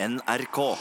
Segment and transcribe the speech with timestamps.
[0.00, 0.76] NRK.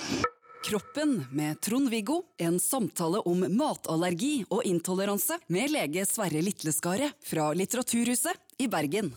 [0.70, 2.24] Kroppen med Trond-Viggo.
[2.38, 9.10] En samtale om matallergi og intoleranse med lege Sverre Litleskaret fra Litteraturhuset i Bergen.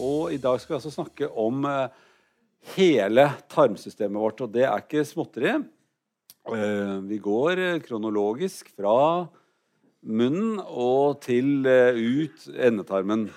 [0.00, 1.92] Og i dag skal vi altså snakke om eh,
[2.78, 5.58] hele tarmsystemet vårt, og det er ikke småtteri.
[6.48, 9.28] Eh, vi går eh, kronologisk fra
[10.08, 13.28] munnen og til ut endetarmen.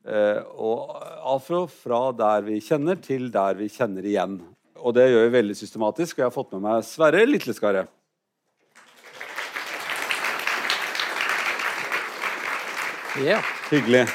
[0.00, 0.94] Eh, og
[1.28, 4.38] afro fra, der vi kjenner, til der vi kjenner igjen.
[4.80, 7.90] Og det gjør vi veldig systematisk, og jeg har fått med meg Sverre Litleskaret.
[13.20, 13.40] Ja.
[13.68, 14.06] Hyggelig.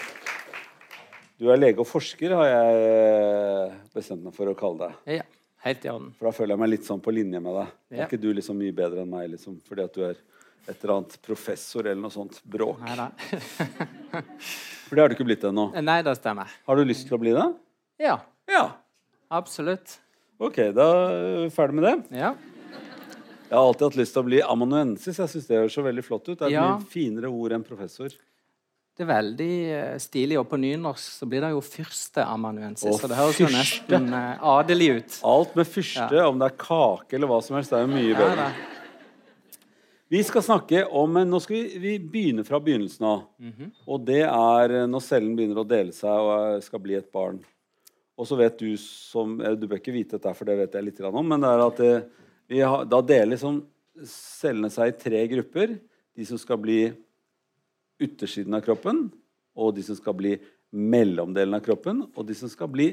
[1.38, 5.17] Du er lege og forsker, har jeg eh, bestemt meg for å kalle deg.
[5.20, 5.31] ja.
[5.66, 6.12] Helt i orden.
[6.14, 7.70] For da føler jeg meg litt sånn på linje med deg.
[7.90, 10.20] Er ikke du liksom mye bedre enn meg liksom, fordi at du er
[10.68, 12.80] et eller annet professor eller noe sånt bråk?
[12.86, 13.10] Neida.
[14.86, 15.70] For det har du ikke blitt ennå.
[15.82, 16.52] Nei, det stemmer.
[16.68, 17.46] Har du lyst til å bli det?
[18.02, 18.20] Ja,
[18.50, 18.66] Ja.
[19.32, 19.98] absolutt.
[20.40, 21.96] Ok, da er vi ferdig med det.
[22.20, 22.34] Ja.
[23.46, 25.17] Jeg har alltid hatt lyst til å bli amanuensis.
[25.22, 26.38] Jeg synes Det høres så veldig flott ut.
[26.39, 26.78] Det er et Ja.
[26.78, 28.09] mye finere ord enn professor.
[28.95, 32.88] Det er veldig eh, stilig, og på nynorsk så blir det jo førsteamanuensis.
[32.95, 35.17] Å, Så det høres jo nesten eh, adelig ut.
[35.23, 38.16] Alt med fyrste, om det er kake eller hva som helst, det er jo mye
[38.16, 38.36] bedre.
[38.36, 38.52] da.
[40.08, 43.23] Vi skal snakke om Nå skal vi, vi begynne fra begynnelsen av.
[43.42, 43.72] Mhm.
[43.89, 47.09] Og det er eh, når cellen begynner å dele seg og eh, skal bli et
[47.14, 47.39] barn.
[48.16, 50.86] Og så vet du som eh, Du bør ikke vite dette, for det vet jeg
[50.86, 51.81] litt om, men det er at
[52.45, 53.64] vi har, da deler liksom
[54.06, 55.73] cellene seg i tre grupper.
[56.16, 56.80] De som skal bli
[58.02, 59.08] yttersiden av kroppen,
[59.58, 60.36] og de som skal bli
[60.76, 62.92] mellomdelen av kroppen, og de som skal bli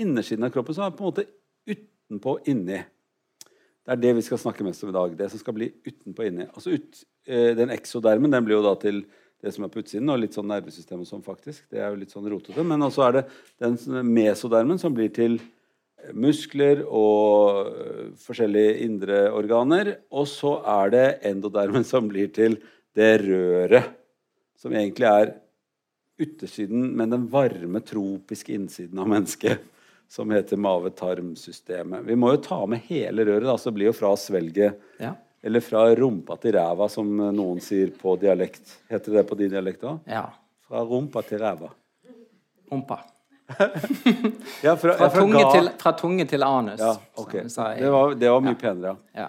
[0.00, 1.28] innersiden av kroppen, som er på en måte
[1.68, 2.80] utenpå og inni.
[3.86, 5.12] Det er det vi skal snakke mest om i dag.
[5.14, 6.48] Det som skal bli utenpå og inni.
[6.50, 9.04] Altså ut, eh, den eksodermen den blir jo da til
[9.44, 11.68] det som er på utsiden, og litt sånn nervesystem og sånn faktisk.
[11.70, 12.64] Det er jo litt sånn rotete.
[12.66, 13.22] Men også er det
[13.62, 13.76] den
[14.10, 19.92] mesodermen som blir til eh, muskler og eh, forskjellige indre organer.
[20.10, 22.58] Og så er det endodermen som blir til
[22.96, 23.94] det røret
[24.58, 25.34] som egentlig er
[26.18, 29.62] yttersiden, men den varme, tropiske innsiden av mennesket,
[30.08, 32.04] som heter mave-tarmsystemet.
[32.06, 35.14] Vi må jo ta med hele røret, da, så det blir jo fra svelget Ja.
[35.42, 38.78] eller fra rumpa til ræva, som noen sier på dialekt.
[38.90, 40.00] Heter det på din dialekt òg?
[40.06, 40.28] ja.
[40.66, 41.68] Fra rumpa til ræva.
[42.72, 42.96] Rumpa.
[44.64, 46.80] Ja, fra, Fra fra tunge, til, fra tunge til anus.
[46.80, 47.44] Ja, okay.
[47.46, 49.20] i- Det var, det var mye penere, ja.
[49.20, 49.28] ja.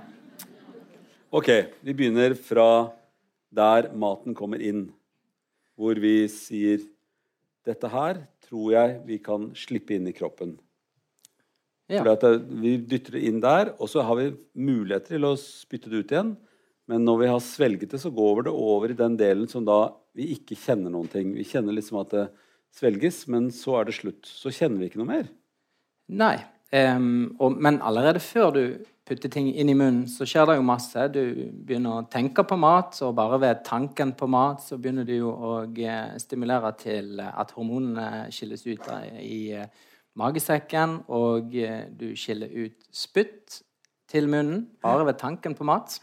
[1.32, 1.50] Ok,
[1.84, 2.90] vi begynner fra
[3.54, 4.88] der maten kommer inn.
[5.78, 6.80] Hvor vi sier
[7.68, 10.58] Dette her tror jeg vi kan slippe inn i kroppen.
[11.88, 12.04] Ja.
[12.04, 16.04] Det, Vi dytter det inn der, og så har vi muligheter til å spytte det
[16.04, 16.34] ut igjen.
[16.88, 19.94] Men når vi har svelget det, så går det over i den delen som da
[20.16, 21.34] vi ikke kjenner noen ting.
[21.36, 22.28] Vi kjenner liksom at det
[22.76, 24.28] svelges, men så er det slutt.
[24.28, 25.28] Så kjenner vi ikke noe mer.
[26.08, 26.38] Nei.
[26.72, 28.64] Um, og, men allerede før du
[29.08, 31.06] putter ting inn i munnen, så skjer det jo masse.
[31.14, 31.22] Du
[31.68, 35.32] begynner å tenke på mat, og bare ved tanken på mat så begynner du jo
[35.32, 39.86] å eh, stimulere til at hormonene skilles ut i, i eh,
[40.18, 43.62] magesekken, og eh, du skiller ut spytt
[44.08, 46.00] til munnen bare ved tanken på mat.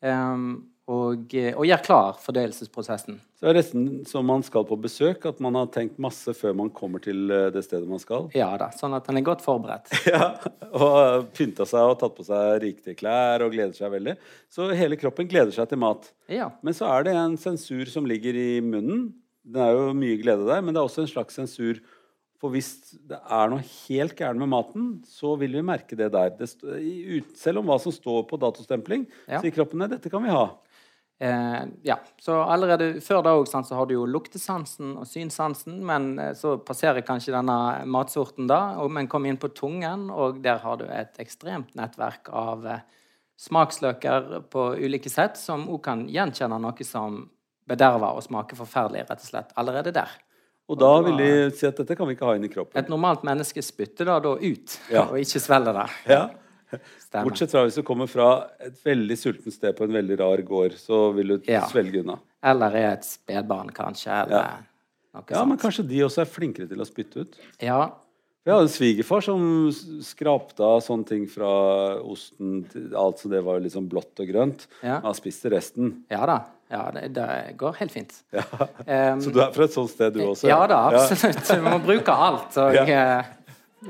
[0.00, 3.20] Um, og, eh, og gjør klar fordøyelsesprosessen.
[3.38, 6.56] Så det er nesten som man skal på besøk, at man har tenkt masse før
[6.58, 8.26] man kommer til eh, det stedet man skal.
[8.34, 9.92] Ja da, sånn at man er godt forberedt.
[10.10, 10.32] Ja,
[10.74, 14.16] og pynta seg og tatt på seg riktige klær og gleder seg veldig.
[14.50, 16.10] Så hele kroppen gleder seg til mat.
[16.30, 16.50] Ja.
[16.66, 19.10] Men så er det en sensur som ligger i munnen.
[19.46, 21.78] Det er jo mye glede der, men det er også en slags sensur.
[22.40, 22.70] For hvis
[23.04, 26.32] det er noe helt gærent med maten, så vil vi merke det der.
[26.38, 29.42] Det ut, selv om hva som står på datostempling, Ja.
[29.42, 30.46] sier kroppen at dette kan vi ha.
[31.20, 36.18] Eh, ja, så allerede før da òg så har du jo luktesansen og synsansen, men
[36.18, 40.62] eh, så passerer kanskje denne matsorten da, og, men kommer inn på tungen, og der
[40.64, 42.80] har du et ekstremt nettverk av eh,
[43.36, 47.20] smaksløker på ulike sett, som også kan gjenkjenne noe som
[47.68, 50.16] bederver og smaker forferdelig, rett og slett, allerede der.
[50.70, 52.78] Og da vil de si at dette kan vi ikke ha inn i kroppen.
[52.78, 55.02] Et normalt menneske spytter da, da ut, Ja.
[55.08, 55.88] og ikke svelger det.
[56.12, 56.28] Ja.
[57.02, 57.26] Stemmer.
[57.26, 58.28] Bortsett fra hvis du kommer fra
[58.62, 61.64] et veldig sultent sted på en veldig rar gård, så vil du Ja.
[61.66, 62.20] svelge unna.
[62.42, 64.58] Eller er et spedbarn, kanskje, eller Ja.
[65.12, 67.36] noe Ja, men kanskje de også er flinkere til å spytte ut.
[67.60, 67.90] Ja,
[68.46, 69.70] Jeg hadde en svigerfar som
[70.00, 72.64] skrapte av sånne ting fra osten
[72.96, 74.66] alt som det var liksom blått og grønt.
[74.82, 75.00] Ja.
[75.00, 76.04] Han spiste resten.
[76.10, 76.38] Ja da.
[76.70, 77.26] Ja, det, det
[77.58, 78.14] går helt fint.
[78.36, 78.44] Ja.
[79.12, 80.46] Um, Så du er fra et sånt sted, du også?
[80.48, 81.42] ja da, absolutt.
[81.50, 82.56] Du må bruke alt.
[82.62, 82.84] Og Ja.
[82.86, 83.36] eh,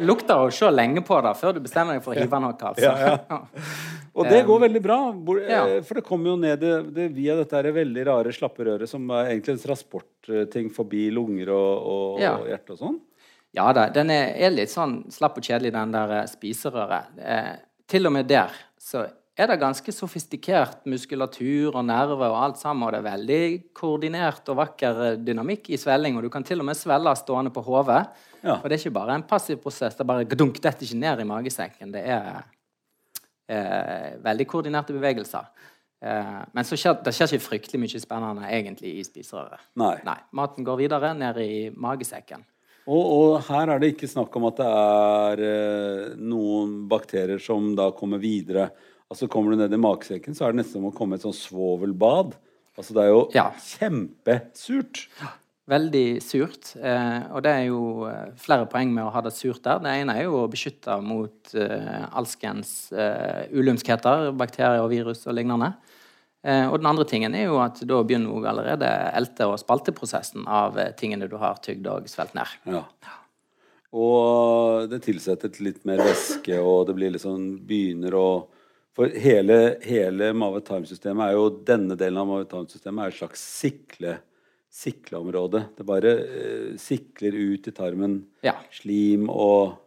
[0.01, 2.55] lukter å se lenge på det før du bestemmer deg for å hive noe.
[2.55, 2.89] Altså.
[2.89, 3.41] Ja,
[4.21, 7.55] Og det går veldig bra, eh, for det kommer jo ned det, det, via dette
[7.61, 12.49] her veldig rare slappe røret, som er egentlig en transportting forbi lunger og, og, og
[12.51, 12.99] hjerte og sånn.
[13.57, 17.17] Ja da, den er, er litt sånn slapp og kjedelig, den der eh, spiserøret.
[17.19, 17.55] Eh,
[17.91, 19.05] til og med der så
[19.41, 22.85] er det ganske sofistikert muskulatur og nerver og alt sammen.
[22.87, 23.43] Og det er veldig
[23.77, 26.19] koordinert og vakker eh, dynamikk i svelling.
[26.19, 28.05] Og du kan til og med svelle stående på hodet.
[28.43, 28.59] Ja.
[28.59, 29.97] Og det er ikke bare en passiv prosess.
[29.97, 31.93] Det er bare gdunk, dette ikke ned i magesekken.
[31.97, 32.31] Det er
[33.51, 35.51] eh, veldig koordinerte bevegelser.
[36.01, 39.69] Eh, men så skjer, det skjer ikke fryktelig mye spennende egentlig i spiserøret.
[39.81, 39.97] Nei.
[40.07, 40.17] Nei.
[40.37, 42.47] Maten går videre ned i magesekken.
[42.91, 47.75] Og, og her er det ikke snakk om at det er eh, noen bakterier som
[47.79, 48.71] da kommer videre.
[49.11, 51.35] Altså Kommer du ned i magesekken, så er det nesten som å komme et sånn
[51.35, 52.37] svovelbad.
[52.79, 53.51] Altså Det er jo Ja.
[53.59, 55.09] kjempesurt.
[55.71, 56.75] Veldig surt.
[56.83, 59.79] Eh, og det er jo eh, flere poeng med å ha det surt der.
[59.79, 65.35] Det ene er jo å beskytte mot eh, alskens eh, ulumskheter, bakterier og virus og
[65.39, 65.75] lignende.
[66.43, 70.47] Eh, og den andre tingen er jo at da begynner jo allerede elte- og spalteprosessen
[70.49, 72.47] av eh, tingene du har tygd og svelget ned.
[72.75, 72.85] Ja.
[73.93, 78.27] Og det tilsettes litt mer væske, og det blir liksom begynner å
[79.01, 84.11] For hele, hele Mavet-Time-systemet er jo Denne delen av Mavet-Time-systemet er et slags sikle,
[84.69, 85.63] sikleområde.
[85.79, 88.59] Det bare eh, sikler ut i tarmen Ja.
[88.77, 89.79] slim og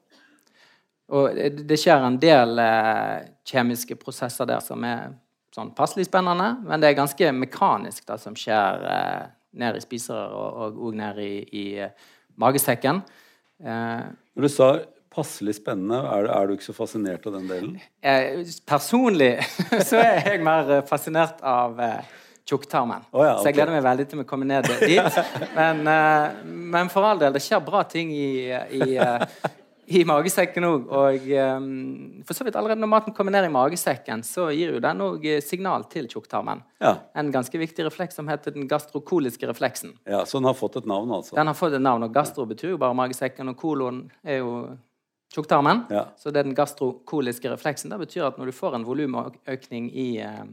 [1.13, 5.13] Og det skjer en del eh, kjemiske prosesser der som er
[5.54, 9.27] sånn passelig spennende, men det er ganske mekanisk det som skjer eh,
[9.62, 11.94] ned i spiserøret og, og ned i, i eh,
[12.42, 13.04] magesekken.
[13.62, 14.71] Eh, Når du sa
[15.13, 17.77] passelig spennende, er, er du ikke så fascinert av den delen?
[18.01, 19.31] eh, personlig
[19.89, 22.13] så er jeg mer eh, fascinert av eh,
[22.50, 23.06] tjukktarmen.
[23.15, 25.19] Oh ja, Så jeg gleder meg veldig til vi kommer ned dit.
[25.56, 26.39] Men, eh,
[26.75, 29.24] men for all del, det skjer bra ting i, i, eh,
[29.95, 30.89] i magesekken òg.
[30.92, 31.56] Og eh,
[32.27, 35.24] for så vidt allerede når maten kommer ned i magesekken, så gir jo den òg
[35.45, 36.65] signal til tjukktarmen.
[36.83, 36.98] Ja.
[37.15, 39.95] En ganske viktig refleks som heter den gastrokoliske refleksen.
[40.04, 40.25] ja.
[40.27, 41.38] Så den har fått et navn, altså?
[41.39, 44.56] Den har fått et navn, og gastro betyr jo bare magesekken, og kolon er jo
[45.34, 45.84] tjukktarmen.
[45.94, 46.06] Ja.
[46.18, 47.90] Så det er den gastrokoliske refleksen.
[47.94, 50.44] Det betyr at når du får en volumøkning i eh,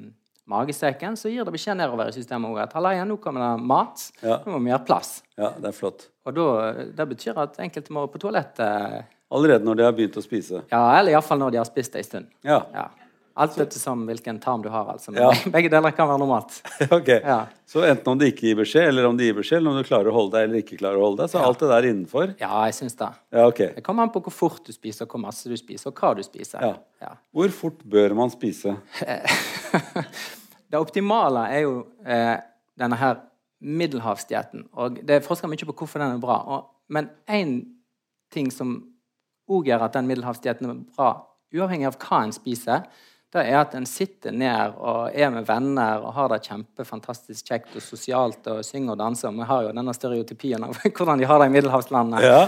[0.51, 4.07] magesekken, så gir det beskjed nedover i systemet òg at halleia, nå kommer det mat,
[4.25, 4.41] Ja.
[4.47, 5.23] nå må vi gjøre plass.
[5.39, 6.09] Ja, det er flott.
[6.27, 6.47] Og da,
[6.97, 10.65] det betyr at enkelte må på toalettet, Allerede når de har begynt å spise?
[10.73, 12.27] ja, eller iallfall når de har spist ei stund.
[12.43, 12.65] Ja.
[12.75, 12.89] Ja.
[13.41, 15.13] Alt ettersom hvilken tarm du har, altså.
[15.15, 15.31] Men Ja.
[15.55, 16.59] begge deler kan være normalt.
[16.99, 17.09] ok.
[17.15, 17.39] Ja.
[17.71, 19.87] Så enten om de ikke gir beskjed, eller om de gir beskjed, eller om du
[19.89, 21.89] klarer å holde deg eller ikke klarer å holde deg, så er alt det der
[21.93, 22.35] innenfor?
[22.43, 23.09] Ja, jeg syns det.
[23.33, 23.63] Ja, ok.
[23.79, 26.23] Det kommer an på hvor fort du spiser, hvor masse du spiser, og hva du
[26.27, 26.61] spiser.
[26.67, 26.75] Ja.
[27.01, 27.15] Ja.
[27.33, 28.77] Hvor fort bør man spise?
[30.71, 31.73] Det optimale er jo
[32.07, 32.37] eh,
[32.79, 33.17] denne her
[33.61, 34.69] middelhavsdietten.
[34.79, 36.37] Og det er forska mye på hvorfor den er bra.
[36.47, 37.57] Og, men én
[38.33, 38.77] ting som
[39.51, 41.09] òg gjør at den middelhavsdietten er bra,
[41.51, 42.85] uavhengig av hva en spiser,
[43.31, 47.77] det er at en sitter ned og er med venner og har det kjempefantastisk kjekt
[47.79, 49.31] og sosialt og synger og danser.
[49.37, 52.23] Vi har jo denne stereotypien av hvordan de har det i middelhavslandene.
[52.27, 52.41] Ja.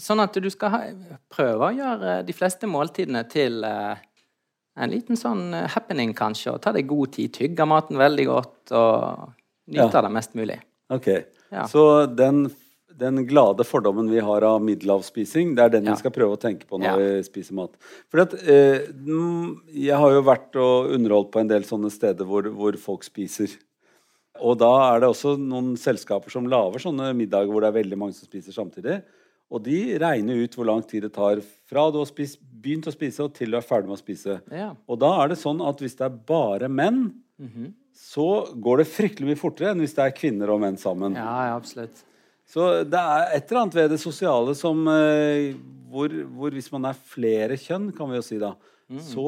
[0.00, 0.80] Sånn at du skal ha,
[1.30, 4.02] prøve å gjøre de fleste måltidene til eh,
[4.82, 6.56] en liten sånn eh, happening, kanskje.
[6.56, 7.32] Og ta deg god tid.
[7.36, 9.30] Tygge maten veldig godt og
[9.70, 10.02] nyte Ja.
[10.06, 10.58] det mest mulig.
[10.90, 11.08] Ok.
[11.50, 11.66] Ja.
[11.70, 12.48] Så den,
[13.00, 15.94] den glade fordommen vi har av middelhavsspising, det er den Ja.
[15.96, 16.96] vi skal prøve å tenke på når Ja.
[16.96, 17.74] vi spiser mat.
[18.08, 22.24] For at, eh, mm, jeg har jo vært og underholdt på en del sånne steder
[22.24, 23.56] hvor, hvor folk spiser.
[24.40, 27.98] Og da er det også noen selskaper som lager sånne middager hvor det er veldig
[27.98, 29.02] mange som spiser samtidig.
[29.50, 32.92] Og de regner ut hvor lang tid det tar fra du har spist, begynt å
[32.94, 34.40] spise og til du er ferdig med å spise.
[34.52, 34.74] Ja.
[34.88, 37.14] Og da er det sånn at hvis det er bare menn,
[37.96, 41.14] så går det fryktelig mye fortere enn hvis det er kvinner og menn sammen.
[41.18, 42.04] Ja, ja, absolutt.
[42.50, 45.52] Så det er et eller annet ved det sosiale som eh,
[45.90, 48.54] hvor, hvor hvis man er flere kjønn, kan vi jo si da,
[49.06, 49.26] så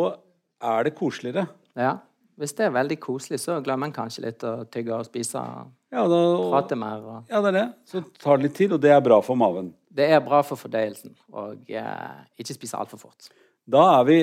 [0.62, 1.46] er det koseligere.
[1.78, 2.00] Ja.
[2.40, 5.38] Hvis det er veldig koselig, så glemmer en kanskje litt å tygge og spise.
[5.92, 6.20] Ja, da,
[6.54, 7.02] Prate mer.
[7.04, 7.64] Og ja, det er det.
[7.90, 9.70] Så tar det litt tid, og det er bra for maven.
[9.92, 11.14] det er bra for fordøyelsen.
[11.36, 13.28] Og eh, ikke spise altfor fort.
[13.68, 14.18] Da er vi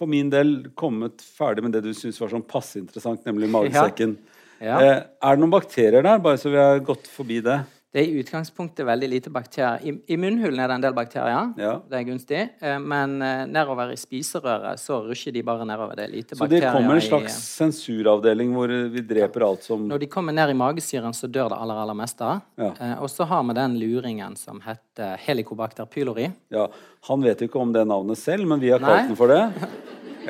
[0.00, 4.16] for min del kommet ferdig med det du syns var sånn passe interessant, nemlig magesekken.
[4.58, 4.80] Ja.
[4.80, 7.60] Eh, er det noen bakterier der, bare så vi har gått forbi det?
[7.92, 9.80] Det er i utgangspunktet veldig lite bakterier.
[9.82, 11.48] I, i munnhulen er det en del bakterier.
[11.58, 11.72] Ja.
[11.90, 12.42] Det er gunstig.
[12.62, 15.96] Eh, Men eh, nedover i spiserøret så rusher de bare nedover.
[15.98, 19.88] Det er lite Så det kommer en i- slags sensuravdeling hvor vi dreper alt som
[19.90, 22.30] Når de kommer ned i magesyren, så dør det aller, aller meste.
[22.62, 22.70] Ja.
[22.78, 26.30] Eh, og så har vi den luringen som heter helicobacter pylori.
[26.54, 26.68] Ja,
[27.08, 29.42] Han vet jo ikke om det navnet selv, men vi har kalt den for det.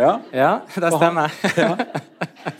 [0.01, 1.33] Ja, Ja, det stemmer.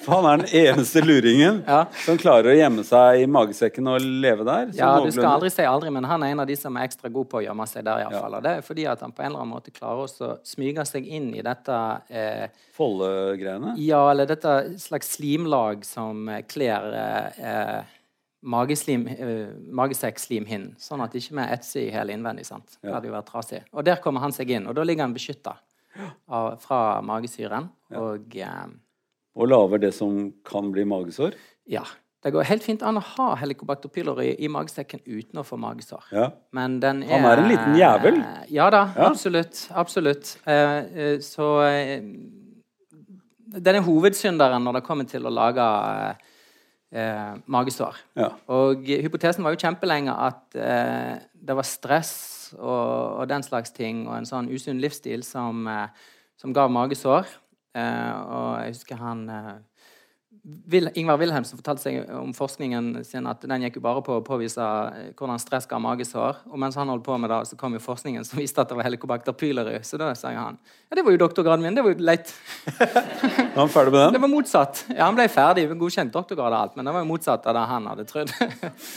[0.05, 1.85] For han er den eneste luringen Ja.
[2.05, 4.73] som klarer å gjemme seg i magesekken og leve der.
[4.77, 7.13] Ja, du skal aldri si aldri, men han er en av de som er ekstra
[7.13, 8.03] god på å gjemme seg der.
[8.03, 8.39] I hvert fall.
[8.39, 10.87] Og det er fordi at han på en eller annen måte klarer også å smyge
[10.89, 11.79] seg inn i dette
[12.11, 13.75] eh, Follegreiene.
[13.83, 17.97] Ja, eller dette slags slimlag som eh, kler eh,
[18.41, 22.47] mageslim, uh, magesekkslimhinnen, sånn at ikke vi etser i hele innvendig.
[22.49, 22.79] sant?
[22.81, 23.61] Det hadde jo vært trasig.
[23.77, 25.59] Og der kommer han seg inn, og da ligger han beskytta
[26.65, 27.69] fra magesyren.
[27.99, 28.65] Og eh,
[29.37, 31.35] Og lager det som kan bli magesår.
[31.69, 31.85] ja.
[32.23, 36.03] Det går helt fint an å ha helicobacter pylori i magesekken uten å få magesår.
[36.13, 36.27] Ja.
[36.53, 38.19] Men den er Han er en liten jævel.
[38.53, 39.07] Ja da, Ja.
[39.09, 39.71] absolutt.
[39.73, 40.37] Absolutt.
[40.45, 42.03] Eh, eh, så eh,
[43.57, 45.65] Den er hovedsynderen når det kommer til å lage
[46.93, 47.97] eh, eh, magesår.
[48.21, 48.29] Ja.
[48.53, 54.19] Og hypotesen var jo kjempelenge at eh, det var stress og, den slags ting og
[54.19, 55.89] en sånn usunn livsstil som, eh,
[56.37, 57.25] som ga magesår.
[57.77, 59.51] Eh, og jeg husker han eh,
[60.73, 64.25] Vil, Ingvar Wilhelmsen fortalte seg om forskningen sin at den gikk jo bare på å
[64.27, 66.41] påvise eh, hvordan stress ga magesår.
[66.51, 68.79] Og mens han holdt på med det, så kom jo forskningen som viste at det
[68.79, 69.77] var helicobacter pylori.
[69.87, 71.79] Så da sa han ja, det var jo doktorgraden min.
[71.79, 72.35] Det var jo leit.
[73.55, 74.85] var han ferdig med Det var motsatt.
[74.91, 77.67] Ja, Han ble ferdig, godkjent doktorgrad og alt, men det var jo motsatt av det
[77.71, 78.35] han hadde trodd.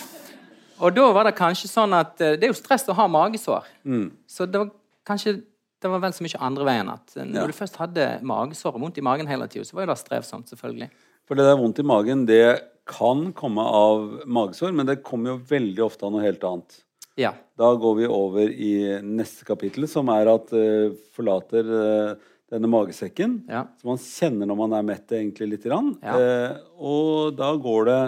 [0.84, 3.68] og da var det kanskje sånn at det er jo stress å ha magesår.
[3.86, 4.08] Mm.
[4.26, 4.74] Så det var
[5.06, 5.42] kanskje
[5.84, 7.48] det var vel så mye andre veien at eh, når Ja.
[7.52, 10.50] du først hadde magesår og vondt i magen hele tida, så var jo det strevsomt,
[10.54, 10.90] selvfølgelig.
[11.28, 12.46] For det der vondt i magen, det
[12.90, 16.82] kan komme av magesår, men det kommer jo veldig ofte av noe helt annet.
[17.16, 17.32] Ja.
[17.60, 18.74] Da går vi over i
[19.06, 22.16] neste kapittel, som er at uh, forlater uh,
[22.52, 23.38] denne magesekken.
[23.48, 23.68] Ja.
[23.80, 25.94] Som man kjenner når man er mett, egentlig lite grann.
[26.04, 26.18] Ja.
[26.18, 28.00] Uh, og da går det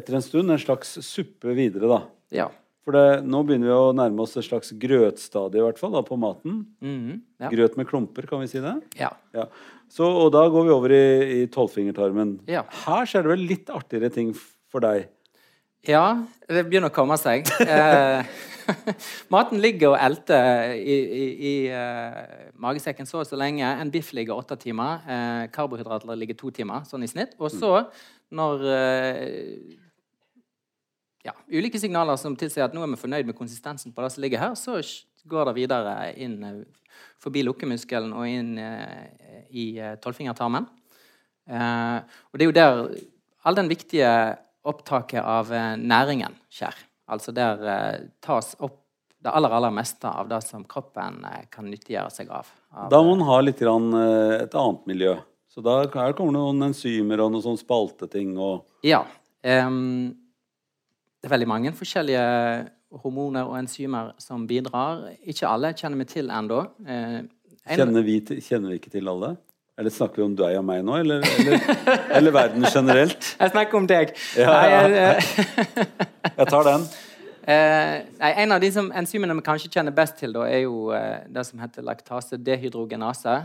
[0.00, 2.00] etter en stund en slags suppe videre, da.
[2.42, 2.48] ja.
[2.86, 6.00] For det, nå begynner vi å nærme oss et slags grøtstadie, i hvert fall, da,
[6.06, 6.62] på maten.
[6.84, 7.18] Mhm.
[7.42, 7.50] ja.
[7.52, 8.76] Grøt med klumper, kan vi si det?
[9.00, 9.12] ja.
[9.36, 9.48] Ja.
[9.88, 11.04] Så, og da går vi over i,
[11.38, 12.34] i tolvfingertarmen.
[12.50, 12.60] Ja.
[12.84, 14.34] Her skjer det vel litt artigere ting
[14.68, 15.06] for deg.
[15.88, 17.48] Ja, det begynner å komme seg.
[17.64, 18.28] Eh,
[19.32, 23.64] maten ligger og elter i, i, i eh, magesekken så og så lenge.
[23.64, 25.00] En biff ligger åtte timer.
[25.08, 27.32] Eh, karbohydrater ligger to timer, sånn i snitt.
[27.40, 27.72] Og så,
[28.28, 29.78] når eh,
[31.28, 34.24] ja, ulike signaler som tilsier at nå er vi fornøyd med konsistensen på det som
[34.24, 34.80] ligger her, så
[35.28, 36.60] går det videre inn eh,
[37.22, 40.66] forbi lukkemuskelen og inn eh, i eh, tolvfingertarmen.
[41.48, 41.96] Eh,
[42.30, 42.82] og det er jo der
[43.48, 44.10] all den viktige
[44.68, 45.48] opptaket av
[45.80, 46.74] næringen skjer.
[47.08, 47.62] Altså der
[48.20, 48.82] tas opp
[49.24, 52.50] det aller, aller meste av det som kroppen kan nyttiggjøre seg av.
[52.74, 55.14] av Da må man ha litt grann, et annet miljø.
[55.48, 59.06] Så da her kommer det noen enzymer og noen sånn spalteting og Ja.
[59.42, 60.12] ehm,
[61.18, 62.24] det er veldig mange forskjellige
[63.02, 65.08] hormoner og enzymer som bidrar.
[65.26, 66.60] Ikke alle kjenner vi til ennå.
[66.86, 69.36] Eh, en- kjenner vi, til- kjenner vi ikke til alle?
[69.78, 71.60] Eller snakker vi om deg og meg nå, eller, eller,
[72.18, 73.28] eller verden generelt?
[73.40, 74.14] Jeg snakker om deg.
[74.36, 75.22] Ja, Nei, jeg-
[76.38, 76.88] Jeg tar den.
[77.48, 80.90] Eh, nei, en av de som, enzymene vi kanskje kjenner best til, da, er jo
[80.92, 83.36] eh, det som heter laktasedehydrogenase.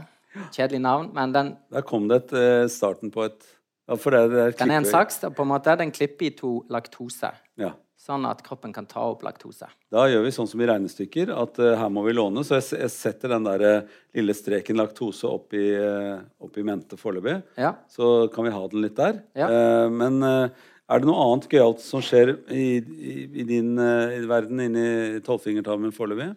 [0.51, 3.45] Kjedelig navn, men den, Der kom det et, eh, starten på et
[3.89, 5.19] ja, for det, det er den er en saks.
[5.23, 5.73] på en måte.
[5.79, 7.73] Den klipper i to laktose, Ja.
[7.99, 9.67] sånn at kroppen kan ta opp laktose.
[9.91, 12.43] Da gjør vi sånn som i regnestykker, at uh, her må vi låne.
[12.43, 16.65] Så jeg, jeg setter den der uh, lille streken laktose opp i, uh, opp i
[16.67, 17.41] mente foreløpig.
[17.59, 17.73] Ja.
[17.91, 19.21] Så kan vi ha den litt der.
[19.35, 19.47] Ja.
[19.91, 25.21] Men er det noe annet gøyalt som skjer i, i, i din i verden inni
[25.23, 26.33] tolvfingertarmen foreløpig?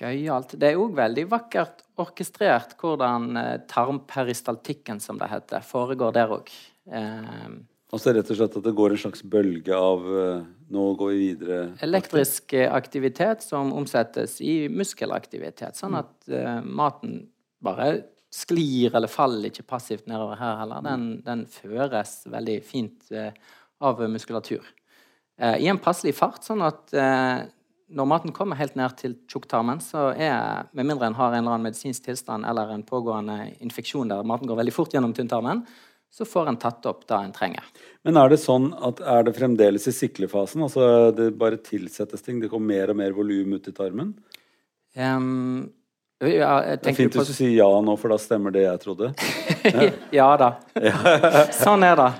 [0.00, 0.56] Gøyalt.
[0.58, 6.52] Det er òg veldig vakkert orkestrert hvordan eh, tarmperistaltikken, som det heter, foregår der òg.
[7.92, 11.18] Altså rett og slett at det går en slags bølge av eh, Nå går vi
[11.20, 11.58] videre.
[11.84, 17.26] elektrisk eh, aktivitet som omsettes i muskelaktivitet, sånn at eh, maten
[17.62, 17.90] bare
[18.32, 20.80] sklir eller faller ikke passivt nedover her heller.
[20.86, 23.36] Den, den føres veldig fint eh,
[23.84, 24.64] av muskulatur.
[25.36, 26.96] Eh, I en passelig fart, sånn at
[27.92, 31.56] når maten kommer helt ned til tjukktarmen, så er, med mindre en har en eller
[31.56, 35.64] annen medisinsk tilstand eller en pågående infeksjon der maten går veldig fort gjennom tynntarmen,
[36.12, 37.68] så får en tatt opp det en trenger.
[38.04, 40.64] Men er det sånn at er det fremdeles i siklefasen?
[40.64, 42.40] Altså det bare tilsettes ting?
[42.42, 44.10] Det kommer mer og mer volum ut i tarmen?
[44.92, 45.70] Um,
[46.20, 49.12] ja, Det er fint hvis du sier ja nå, for da stemmer det jeg trodde.
[50.20, 50.52] ja da.
[51.64, 52.10] sånn er det.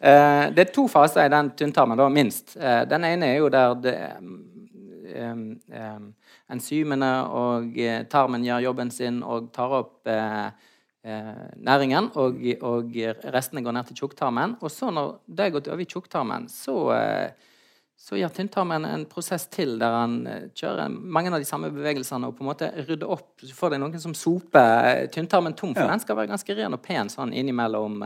[0.00, 2.54] Eh, det er to faser i den tynntarmen, da, minst.
[2.56, 3.96] Eh, den ene er jo der det,
[6.50, 10.48] enzymene og eh, tarmen gjør jobben sin og tar opp eh,
[11.04, 12.98] eh, næringen, og, og
[13.34, 14.58] restene går ned til tjukktarmen.
[14.60, 16.80] Og så når det er gått over i tjukktarmen, så
[18.00, 20.14] så gjør tynntarmen en prosess til der han
[20.56, 23.34] kjører mange av de samme bevegelsene og på en måte rydder opp.
[23.44, 25.90] Så får det noen som soper tynntarmen tom, for Ja.
[25.90, 28.00] den skal være ganske ren og pen sånn innimellom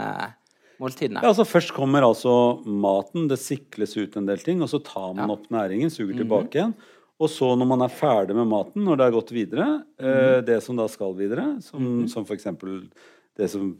[0.80, 1.22] måltidene.
[1.22, 2.34] Ja, altså Først kommer altså
[2.66, 6.58] maten, det sikles ut en del ting, og så tar man opp næringen, suger tilbake
[6.58, 6.74] igjen.
[7.24, 10.58] Og så når man er ferdig med maten, når det er gått videre, eh, det
[10.64, 12.44] som da skal videre, som, som f.eks.
[13.38, 13.70] det som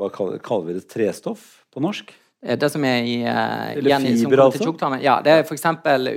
[0.00, 2.10] hva kaller, kaller vi det trestoff på norsk?
[2.42, 5.00] Eh, Det som er i, uh, Eller igjen i- som fiber, altså?
[5.04, 5.66] Ja, det er f.eks.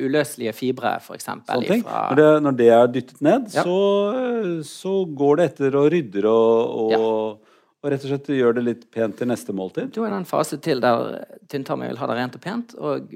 [0.07, 0.93] uløselige fibre.
[1.03, 3.63] For eksempel, ifra- Når det, når det er dyttet ned, Ja.
[3.63, 6.97] så, så går det etter og rydder og, og, Ja.
[7.83, 9.91] og rett og slett gjør det litt pent til neste måltid.
[9.91, 13.09] Da er det en fase til der tynntarmen vil ha det rent og pent, og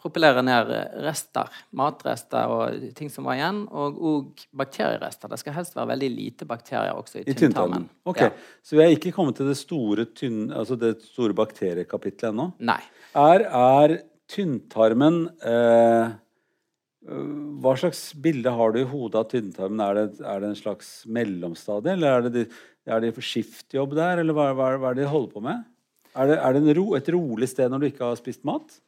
[0.00, 0.70] propellere ned
[1.04, 5.30] rester, matrester og ting som var igjen, og òg bakterierester.
[5.30, 7.88] Det skal helst være veldig lite bakterier også i I tynntarmen.
[8.04, 8.30] Okay.
[8.30, 8.56] Ok, Ja.
[8.64, 12.50] Så vi er ikke kommet til det store, tynn, altså det store bakteriekapitlet ennå.
[12.64, 12.80] Nei.
[13.18, 13.96] Er, er
[14.30, 16.12] tynntarmen eh,
[17.60, 19.80] Hva slags bilde har du i hodet av tynntarmen?
[19.80, 24.20] Er det, er det en slags mellomstadie, eller er det, de, er det skiftjobb der,
[24.22, 25.64] eller hva, hva, hva er det de holder på med?
[26.14, 28.80] Er det, er det en ro, et rolig sted når du ikke har spist mat?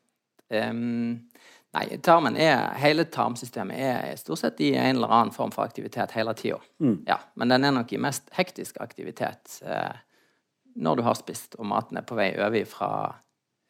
[0.52, 1.28] Ehm,
[1.74, 6.12] nei, tarmen er, hele tarmsystemet er stort sett i en eller annen form for aktivitet
[6.18, 6.58] hele tida.
[6.80, 6.98] Mm.
[7.08, 9.94] Ja, men den er nok i mest hektisk aktivitet eh,
[10.76, 12.90] når du har spist, og maten er på vei over fra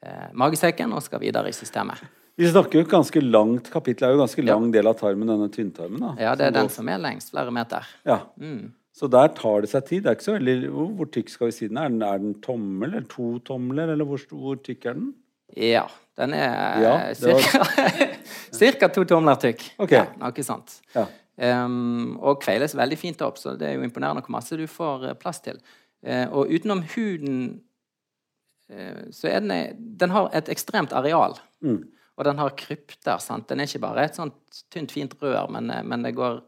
[0.05, 2.03] eh, magesekken og skal videre i systemet.
[2.39, 4.55] Vi snakker jo et ganske langt kapittel, er jo en ganske Ja.
[4.55, 6.01] lang del av tarmen, denne tynntarmen.
[6.01, 6.15] da.
[6.19, 7.85] Ja, det er den går- som er lengst, flere meter.
[8.09, 8.21] Ja.
[8.41, 8.73] Mm.
[8.95, 10.03] Så der tar det seg tid.
[10.03, 11.89] Det er ikke så veldig, hvor, hvor tykk skal vi si den er?
[11.89, 15.15] Den- Er den tommel eller to tomler, eller hvor, hvor tykk er den?
[15.57, 15.87] Ja,
[16.21, 17.67] den er Ja, ca.
[18.61, 19.65] cirka to tomler tykk.
[19.83, 19.95] Ok.
[19.97, 20.79] Ja, noe sånt.
[20.97, 21.07] Ja.
[21.43, 25.09] Um, og kveiles veldig fint opp, så det er jo imponerende hvor masse du får
[25.09, 25.57] eh, plass til.
[26.05, 27.39] Uh, og utenom huden
[28.69, 31.39] uh, så er den Den har et ekstremt areal.
[31.65, 31.81] Mm.
[32.19, 33.19] Og den har krypter.
[33.19, 33.49] sant?
[33.49, 36.43] Den er ikke bare et sånt tynt, fint rør, men, eh, men det går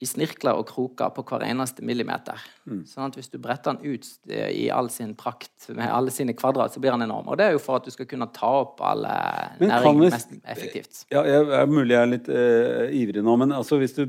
[0.00, 2.40] i snirkler og kroker på hver eneste millimeter.
[2.64, 2.86] Mm.
[2.88, 6.32] Sånn at hvis du bretter den ut eh, i all sin prakt med alle sine
[6.32, 7.28] kvadrat, så blir den enorm.
[7.28, 10.32] Og det er jo for at du skal kunne ta opp Men næring vi- mest
[10.48, 11.04] effektivt.
[11.12, 14.06] Ja, jeg, er mulig jeg er litt eh, ivrig nå, men altså hvis du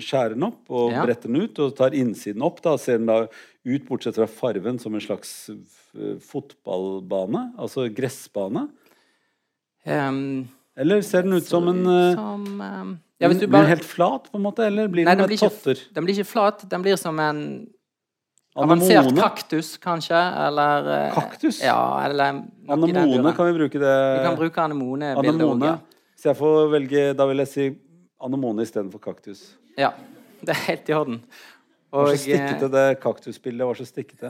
[0.00, 1.04] skjærer den opp og Ja.
[1.04, 3.26] bretter den ut og tar innsiden opp, da ser den da
[3.64, 5.50] ut, bortsett fra farven, som en slags
[6.24, 8.68] fotballbane, altså gressbane?
[9.86, 13.84] Um, Eller ser den ut som en eh, som, ehm, ja, du Blir den helt
[13.84, 16.62] flat, på en måte, eller blir Nei, den med blir ikke- den blir ikke flat.
[16.70, 17.40] Den blir som en
[18.56, 19.20] avansert Anemone?
[19.22, 20.18] kaktus, kanskje.
[20.46, 21.60] Eller eh, Kaktus?
[21.62, 23.96] Ja, eller Anemone, kan vi bruke det?
[24.18, 25.78] Vi kan bruke òg, Anemone.
[26.18, 27.68] Så jeg får velge, da vil jeg si
[28.20, 29.54] anemone istedenfor kaktus.
[29.76, 29.92] ja.
[30.38, 31.16] Det er helt i orden.
[31.18, 34.28] Det var så stikkete, eh, det kaktusbildet var så stikkete.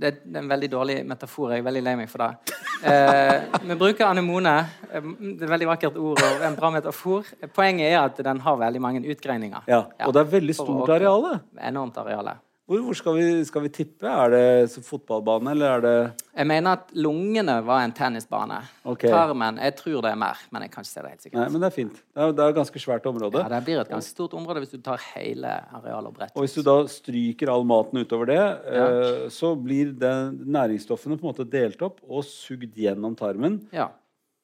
[0.00, 1.52] Det, er en veldig dårlig metafor.
[1.52, 2.58] Jeg er veldig lei meg for det.
[2.82, 4.54] Eh, vi bruker anemone.
[4.90, 7.28] Eh, Det er et veldig vakkert ord og en bra metafor.
[7.54, 9.68] Poenget er at den har veldig mange utgreininger.
[9.70, 11.40] Ja, og det er veldig stort areale.
[11.60, 12.36] Enormt areale.
[12.72, 14.08] Hvor, hvor skal, vi, skal vi tippe?
[14.08, 15.96] Er det fotballbane, eller er det
[16.38, 18.62] Jeg mener at lungene var en tennisbane.
[18.88, 19.10] Okay.
[19.12, 21.40] Tarmen jeg tror det er mer, men jeg kan ikke se det helt sikkert.
[21.42, 22.00] Nei, men det er fint.
[22.00, 23.42] Det er, det er et ganske svært område.
[23.44, 26.32] Ja, Det blir et ganske stort område hvis du tar hele arealet og bredt.
[26.32, 28.40] Og hvis du da stryker all maten utover det,
[28.72, 33.90] eh, så blir det, næringsstoffene på en måte delt opp og sugd gjennom tarmen, Ja.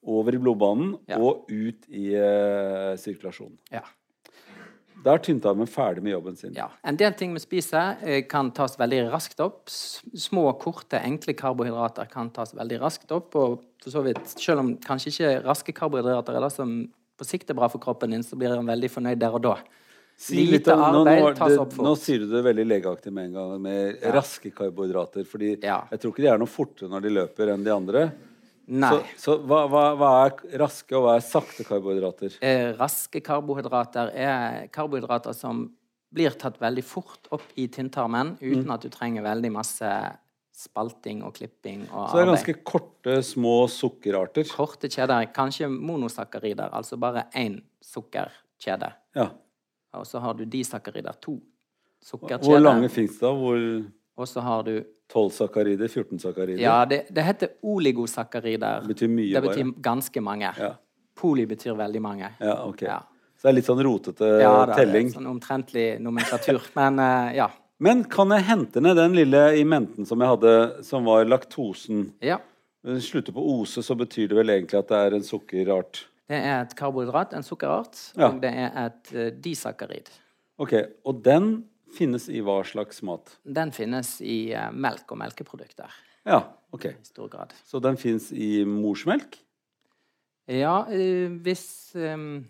[0.05, 1.17] over i blodbanen Ja.
[1.17, 3.57] og ut i eh, sirkulasjonen.
[3.73, 3.81] ja.
[5.03, 6.53] Da er tynntarmen ferdig med jobben sin.
[6.57, 6.67] Ja.
[6.83, 9.69] En del ting vi spiser, eh, kan tas veldig raskt opp.
[9.69, 13.35] Små, korte, enkle karbohydrater kan tas veldig raskt opp.
[13.35, 16.73] Og for så vidt, selv om kanskje ikke raske karbohydrater er det som
[17.19, 19.55] på sikt er bra for kroppen din, så blir han veldig fornøyd der og da.
[20.19, 21.85] Si Lite om, nå, arbeid nå, tas opp fort.
[21.85, 24.11] nå sier du det veldig legeaktig med en gang, med Ja.
[24.11, 25.23] raske karbohydrater.
[25.25, 25.83] Fordi Ja.
[25.91, 28.11] jeg tror ikke de er noe fortere når de løper enn de andre.
[28.69, 28.89] Nei.
[29.17, 32.35] Så, så hva, hva, hva er raske, og hva er sakte karbohydrater?
[32.45, 35.63] Eh, raske karbohydrater er karbohydrater som
[36.13, 38.73] blir tatt veldig fort opp i tynntarmen uten Mm.
[38.73, 39.89] at du trenger veldig masse
[40.59, 44.49] spalting og klipping og Så det er ganske korte, små sukkerarter.
[44.51, 48.89] Korte kjeder, kanskje monosakkarider, altså bare én sukkerkjede.
[49.15, 49.29] Ja.
[49.93, 51.37] Og så har du disakkarider, to
[52.03, 52.43] sukkerkjeder.
[52.45, 53.21] Hvor lange fins det?
[53.21, 53.31] da?
[53.33, 53.57] Hvor
[54.19, 54.73] Og så har du
[55.09, 55.87] 12 sakkarider?
[55.87, 56.59] 14 sakkarider?
[56.61, 58.81] Ja, det, det heter oligosakkarider.
[58.83, 59.81] Det betyr mye, Det betyr bare.
[59.85, 60.51] ganske mange.
[60.59, 60.73] Ja.
[61.19, 62.29] Poli betyr veldig mange.
[62.39, 62.81] Ja, ok.
[62.87, 62.99] Ja.
[63.39, 65.09] Så det er litt sånn rotete Ja, er telling.
[65.13, 66.59] sånn omtrentlig nomenklatur.
[66.79, 67.49] Men uh, ja.
[67.79, 72.09] Men kan jeg hente ned den lille i menten som jeg hadde, som var laktosen?
[72.21, 72.39] ja.
[73.03, 75.97] Slutter på ose, så betyr det vel egentlig at det er en sukkerart.
[76.31, 78.29] Det er et karbohydrat, en sukkerart, Ja.
[78.29, 80.07] og det er et uh, disakkarid.
[80.63, 80.73] Ok,
[81.05, 83.37] Og den finnes i hva slags mat?
[83.45, 85.89] Den finnes i eh, melk og melkeprodukter
[86.25, 86.85] Ja, ok.
[86.85, 87.53] i stor grad.
[87.65, 89.37] Så den fins i morsmelk?
[90.49, 92.45] Ja, eh, hvis ehm,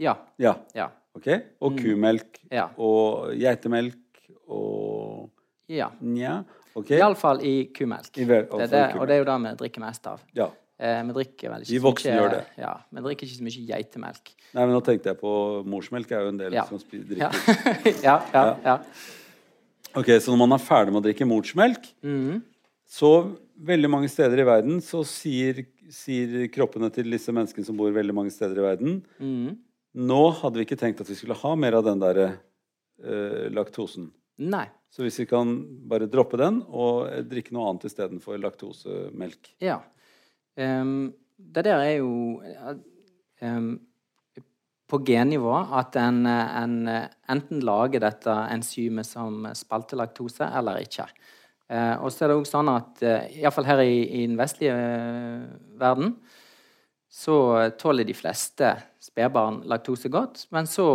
[0.00, 0.14] Ja.
[0.38, 0.54] Ja.
[0.74, 0.88] Ja.
[1.14, 1.26] ok.
[1.60, 2.68] Og kumelk Ja.
[2.78, 3.98] og geitemelk
[4.48, 5.30] og
[5.68, 5.90] ja.
[6.00, 6.42] Nja.
[6.74, 6.90] Ok.
[6.96, 8.16] Iallfall i kumelk.
[8.18, 10.20] I vel- det er det, og det er jo det vi drikker mest av.
[10.34, 10.48] Ja.
[10.80, 12.44] Eh, vi drikker vel ikke Vi voksne gjør det.
[12.56, 14.30] Ja, Vi drikker ikke så mye geitemelk.
[14.56, 15.32] Nei, men nå tenkte jeg på
[15.68, 16.10] morsmelk.
[16.16, 16.64] er jo en del Ja.
[16.64, 17.34] som drikker.
[18.06, 18.76] ja, ja, ja.
[19.94, 22.40] Ok, Så når man er ferdig med å drikke morsmelk, mm.
[22.88, 27.92] så veldig mange steder i verden så sier, sier kroppene til disse menneskene som bor
[27.92, 29.58] veldig mange steder i verden Mm.
[29.90, 34.12] Nå hadde vi ikke tenkt at vi skulle ha mer av den der eh, laktosen.
[34.38, 34.68] Nei.
[34.94, 35.50] Så hvis vi kan
[35.90, 39.50] bare droppe den og drikke noe annet istedenfor laktosemelk.
[39.60, 39.80] Ja.
[40.58, 42.74] Ehm, det der er jo eh,
[43.46, 43.72] ehm,
[44.90, 50.82] på gennivå at en, eh, en eh, enten lager dette enzymet som spalter laktose, eller
[50.82, 51.06] ikke.
[51.70, 54.74] Uh, og så er det òg sånn at uh, iallfall her i, i den vestlige
[54.74, 55.44] uh,
[55.78, 56.16] verden
[57.06, 57.36] så
[57.78, 60.88] tåler de fleste spedbarn laktose godt, men så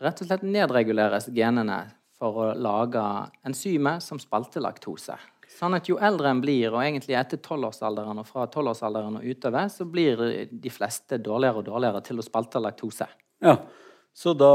[0.00, 1.82] rett og slett nedreguleres genene
[2.16, 3.02] for å lage
[3.44, 5.16] enzymet som spalter laktose.
[5.54, 9.68] Sånn at jo eldre en blir, og egentlig etter tolvårsalderen og fra tolvårsalderen og utover,
[9.70, 13.06] så blir de fleste dårligere og dårligere til å spalte laktose.
[13.44, 13.58] Ja,
[14.14, 14.50] Så da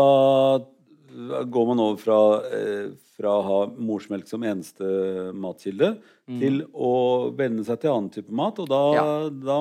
[1.50, 2.18] går man over fra,
[2.54, 5.98] eh, fra å ha morsmelk som eneste matkilde
[6.40, 8.60] til å venne seg til annen type mat.
[8.60, 9.30] Og da, Ja.
[9.30, 9.58] da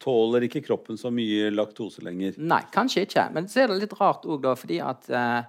[0.00, 2.38] tåler ikke kroppen så mye laktose lenger.
[2.38, 3.32] Nei, kanskje ikke.
[3.32, 5.42] Men så er det litt rart òg, da, fordi at eh,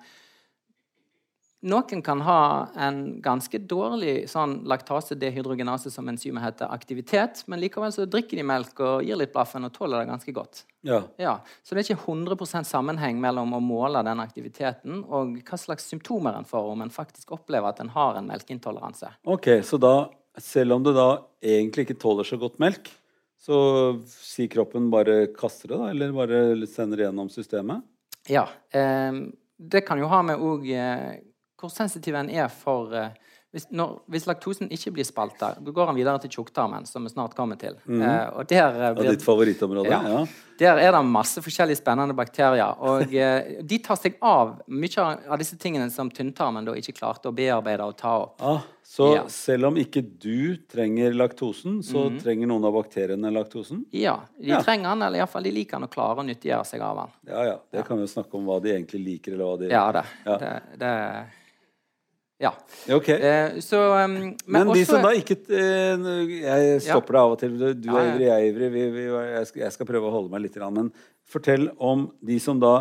[1.61, 8.07] noen kan ha en ganske dårlig sånn laktasedehydrogenase, som enzymet heter, aktivitet, men likevel så
[8.09, 10.63] drikker de melk og gir litt blaffen og tåler det ganske godt.
[10.81, 15.57] Ja, Ja, Så det er ikke 100% sammenheng mellom å måle den aktiviteten og hva
[15.59, 19.13] slags symptomer en får om en faktisk opplever at en har en melkeintoleranse.
[19.25, 22.89] Ok, Så da, selv om du da egentlig ikke tåler så godt melk,
[23.41, 25.89] så sier kroppen bare kaster det, da?
[25.89, 27.81] Eller bare sender det gjennom systemet?
[28.29, 28.47] Ja.
[28.73, 29.11] Eh,
[29.57, 30.65] det kan jo ha med òg
[31.61, 33.09] hvor sensitiv en er for eh,
[33.51, 37.33] hvis, når, hvis laktosen ikke blir spalta, går han videre til tjukktarmen, som vi snart
[37.35, 37.73] kommer til.
[37.83, 39.89] Eh, og der, blir, Ja, ditt favorittområde?
[39.91, 39.97] Ja.
[40.07, 40.21] Ja.
[40.61, 42.77] der er det masse forskjellige spennende bakterier.
[42.79, 47.27] Og eh, de tar seg av mye av disse tingene som tynntarmen da ikke klarte
[47.27, 48.39] å bearbeide og ta opp.
[48.39, 49.25] Ah, så Ja.
[49.27, 53.83] selv om ikke du trenger laktosen, så trenger noen av bakteriene laktosen?
[53.91, 54.61] Ja, de Ja.
[54.63, 57.11] trenger den, eller iallfall de liker den og klarer å nyttiggjøre seg av den.
[57.35, 57.59] Ja, ja.
[57.69, 60.05] Det kan vi jo snakke om hva de egentlig liker, eller hva de Ja, det.
[60.25, 60.37] Ja.
[60.37, 60.95] det, det
[62.41, 62.51] ja.
[62.87, 63.09] Ja, Ok.
[63.13, 66.07] Eh, så um, Men, Men de som da ikke eh,
[66.41, 67.57] Jeg stopper deg av og til.
[67.59, 68.15] Du du Ja, er ja.
[68.15, 68.71] ivrig, jeg er ivrig.
[68.73, 70.57] Vi, vi, jeg, skal, jeg skal prøve å holde meg litt.
[70.73, 70.89] Men
[71.29, 72.75] fortell om de som da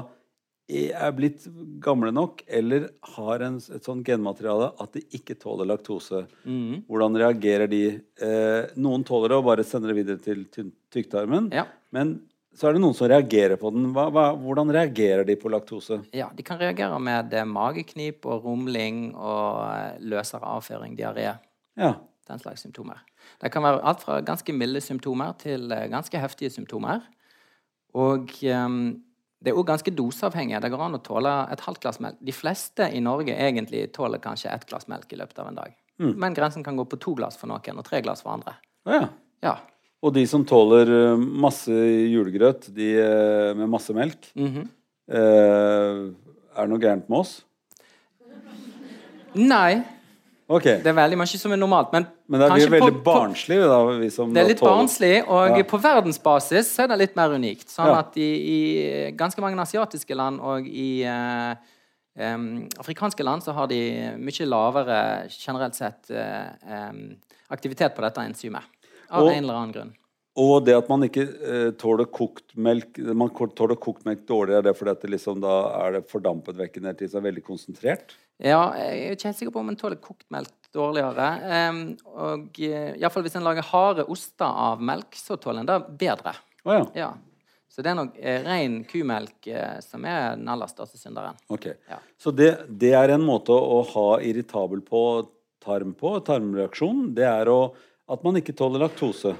[0.70, 1.46] er blitt
[1.82, 6.24] gamle nok eller har en, et sånt genmateriale at de ikke tåler laktose.
[6.44, 6.84] Mm.
[6.86, 7.82] Hvordan reagerer de?
[8.22, 11.50] Eh, noen tåler det og bare sender det videre til tykktarmen.
[11.54, 11.66] Ja.
[11.94, 12.20] Men
[12.56, 13.90] så er det noen som reagerer på den.
[13.94, 16.00] Hva, hva, hvordan reagerer de på laktose?
[16.16, 21.28] Ja, De kan reagere med eh, mageknip og rumling og eh, løsere avføring, diaré.
[21.78, 21.94] Ja.
[22.30, 23.04] Den slags symptomer.
[23.42, 27.06] Det kan være alt fra ganske milde symptomer til eh, ganske heftige symptomer.
[27.94, 28.82] Og um,
[29.42, 30.58] det er òg ganske doseavhengig.
[30.62, 32.18] Det går an å tåle et halvt glass melk.
[32.22, 35.74] De fleste i Norge egentlig tåler kanskje ett glass melk i løpet av en dag.
[36.00, 38.54] Men grensen kan gå på to glass for noen og tre glass for andre.
[38.88, 39.08] Ja.
[39.44, 39.58] Ja.
[40.02, 44.68] Og de som tåler eh, masse julegrøt de, eh, med masse melk Mhm.
[45.10, 46.10] eh,
[46.56, 47.42] Er det noe gærent med oss?
[49.34, 49.82] Nei,
[50.50, 50.80] Okay.
[50.82, 51.92] det er veldig mye som er normalt.
[51.92, 55.56] Men, Men det er vi veldig barnslige, da, vi som Det er litt barnslig, og
[55.58, 55.62] Ja.
[55.62, 57.68] på verdensbasis så er det litt mer unikt.
[57.70, 57.98] Sånn Ja.
[58.00, 58.30] at i,
[59.06, 61.54] i ganske mange asiatiske land og i uh,
[62.18, 66.50] um, afrikanske land så har de mye lavere generelt sett uh,
[66.90, 67.14] um,
[67.48, 68.62] aktivitet på dette enzymet.
[69.10, 69.96] Av Og- en eller annen grunn.
[70.40, 74.68] Og det at man ikke eh, tåler kokt melk Man tåler kokt melk dårligere, er
[74.68, 78.14] det fordi at det liksom da er det fordampet vekk ned til er veldig konsentrert?
[78.38, 81.26] Ja, jeg er ikke helt sikker på om en tåler kokt melk dårligere.
[81.68, 81.80] Um,
[82.14, 86.32] og uh, iallfall hvis en lager harde oster av melk, så tåler en det bedre.
[86.64, 86.86] Oh, ja.
[86.94, 87.10] Ja.
[87.70, 91.36] Så det er nok eh, ren kumelk eh, som er den aller største synderen.
[91.52, 91.76] Okay.
[91.90, 92.00] Ja.
[92.18, 95.02] Så det, det er en måte å ha irritabel på
[95.62, 97.12] tarm på, tarmreaksjon.
[97.14, 97.60] Det er å,
[98.10, 99.34] at man ikke tåler laktose.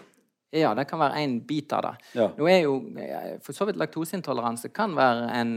[0.51, 1.95] Ja, det kan være en bit av det.
[2.19, 2.29] Ja.
[2.35, 5.53] Nå er jo eh, For så vidt laktoseintoleranse kan være en,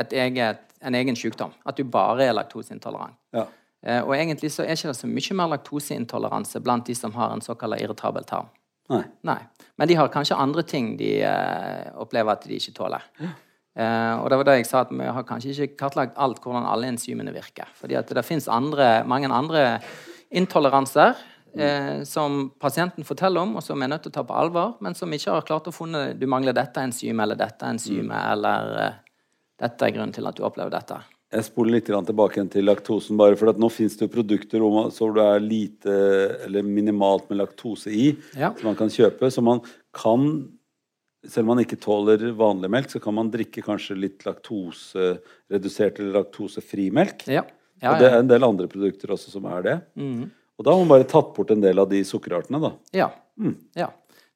[0.00, 1.52] et eget, en egen sykdom.
[1.68, 3.18] At du bare er laktoseintolerant.
[3.36, 3.44] Ja.
[3.84, 7.34] Eh, og egentlig så er ikke det så mye mer laktoseintoleranse blant de som har
[7.34, 8.48] en såkalt irritabel tarm.
[8.90, 9.04] Nei.
[9.28, 9.38] Nei.
[9.78, 13.04] Men de har kanskje andre ting de eh, opplever at de ikke tåler.
[13.20, 16.66] Eh, og det var det jeg sa, at vi har kanskje ikke kartlagt alt hvordan
[16.68, 17.68] alle enzymene virker.
[17.76, 19.78] Fordi at det fins mange andre
[20.30, 21.14] intoleranser
[21.58, 24.94] eh, som pasienten forteller om, og som er nødt til å ta på alvor, men
[24.94, 28.92] som ikke har klart å funne du mangler dette enzymet eller dette enzymet, eller eh,
[29.60, 31.00] dette er grunnen til at du opplever dette.
[31.30, 34.72] Jeg spoler litt tilbake til laktosen, bare for at nå finnes det jo produkter hvor
[34.74, 38.52] man- det er lite eller minimalt med laktose i, Ja.
[38.54, 39.30] som man kan kjøpe.
[39.30, 39.60] Så man
[39.94, 40.48] kan,
[41.24, 46.18] selv om man ikke tåler vanlig melk, så kan man drikke kanskje litt laktoseredusert eller
[46.24, 47.26] laktosefri melk.
[47.28, 47.44] Ja.
[47.80, 49.80] Ja, Og det er en del andre produkter også som er det.
[49.96, 50.30] Mhm.
[50.60, 52.74] Og da har man bare tatt bort en del av de sukkerartene, da.
[52.92, 53.08] Ja.
[53.40, 53.56] Mm.
[53.80, 53.88] ja.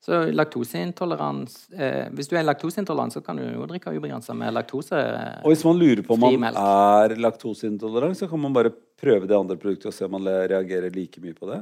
[0.04, 5.00] Så laktoseintolerans eh, Hvis du er laktoseintolerant, så kan du jo drikke ubegrensa med laktose.
[5.44, 6.60] Og hvis man lurer på om man melk.
[6.60, 10.92] er laktoseintolerant, så kan man bare prøve det andre produktet og se om man reagerer
[10.92, 11.60] like mye på det.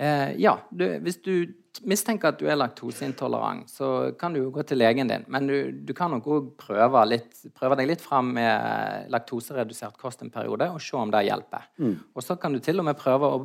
[0.00, 1.32] Eh, ja, du, hvis du
[1.88, 5.24] mistenker at du er laktoseintolerant, så kan du jo gå til legen din.
[5.32, 7.20] Men du, du kan nok òg prøve,
[7.56, 11.68] prøve deg litt fram med laktoseredusert kost en periode og se om det hjelper.
[11.80, 11.98] Mm.
[12.12, 13.44] Og så kan du til og med prøve å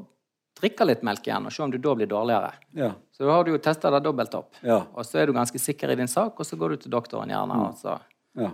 [0.59, 2.51] drikke litt melk igjen og se om du da blir dårligere.
[2.77, 2.91] Ja.
[3.15, 4.55] Så da har du jo testa det dobbelt opp.
[4.61, 4.81] Ja.
[4.93, 7.31] Og så er du ganske sikker i din sak, og så går du til doktoren
[7.31, 7.55] gjerne.
[7.55, 7.67] Mm.
[7.67, 7.95] Og så
[8.39, 8.51] ja.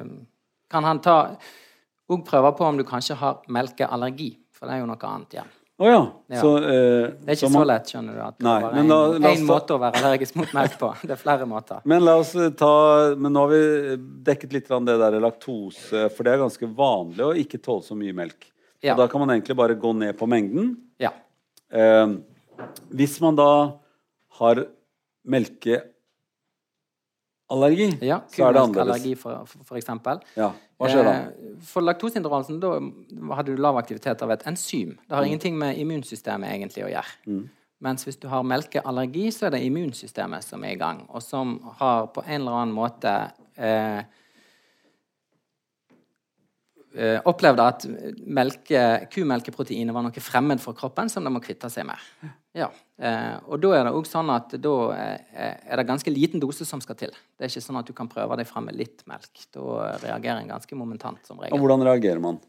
[0.00, 0.16] um,
[0.70, 1.18] kan han ta
[2.06, 5.54] og prøve på om du kanskje har melkeallergi, for det er jo noe annet igjen.
[5.76, 5.96] Å ja.
[6.32, 6.40] Ja.
[6.40, 8.20] Så, eh, Det er ikke så så, lett, skjønner du.
[8.24, 8.88] at det er bare én
[9.20, 10.88] ta- måte å være allergisk mot melk på.
[11.02, 11.82] Det er flere måter.
[11.84, 16.24] Men la oss eh, ta Men nå har vi dekket litt det der laktose, for
[16.24, 18.48] det er ganske vanlig å ikke tåle så mye melk.
[18.80, 18.94] Ja.
[18.94, 20.76] Og da kan man egentlig bare gå ned på mengden.
[20.98, 21.10] Ja.
[21.72, 22.06] Eh,
[22.94, 23.48] hvis man da
[24.38, 24.64] har
[25.26, 25.88] melkeallergi,
[28.06, 29.18] ja så er det annerledes.
[29.20, 30.20] For, for, eksempel.
[30.36, 30.50] Ja.
[30.78, 31.12] Hva skjer da?
[31.12, 32.74] Eh, For laktoseintoleransen, da
[33.38, 34.96] hadde du lav aktivitet av et enzym.
[35.08, 35.28] Det har Mm.
[35.32, 37.48] ingenting med immunsystemet egentlig å gjøre.
[37.80, 41.60] Mens hvis du har melkeallergi, så er det immunsystemet som er i gang, og som
[41.78, 44.02] har på en eller annen måte eh,
[46.96, 47.84] eh, opplevd at
[48.26, 48.82] melke,
[49.12, 52.32] kumelkeproteinet var noe fremmed for kroppen som de må kvitte seg med.
[52.56, 52.70] Ja.
[52.98, 56.64] Eh, og da er det også sånn at da eh, er det ganske liten dose
[56.68, 57.12] som skal til.
[57.36, 59.46] Det er ikke sånn at du kan prøve deg frem med litt melk.
[59.52, 61.56] Da reagerer en ganske momentant, som regel.
[61.58, 62.40] Og hvordan reagerer man?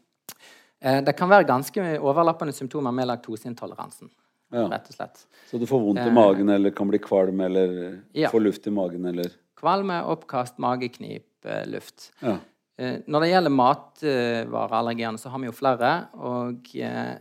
[0.80, 4.10] Eh, det kan være ganske overlappende symptomer med laktoseintoleransen,
[4.52, 4.64] Ja.
[4.68, 5.26] rett og slett.
[5.50, 8.30] Så du får vondt i magen, eller kan bli kvalm, eller Ja.
[8.30, 11.24] får luft i magen, eller Kvalme, oppkast, mageknip,
[11.66, 12.12] luft.
[12.22, 12.38] Ja.
[12.78, 15.92] Eh, Når det gjelder matvareallergiene, så har vi jo flere.
[16.14, 17.14] Og eh,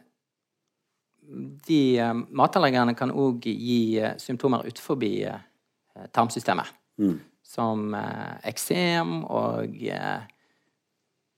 [1.68, 5.02] de eh, matallergiene kan òg gi symptomer utenfor
[6.14, 6.74] tarmsystemet.
[7.02, 7.18] Mm.
[7.48, 7.94] Som
[8.46, 9.72] eksem og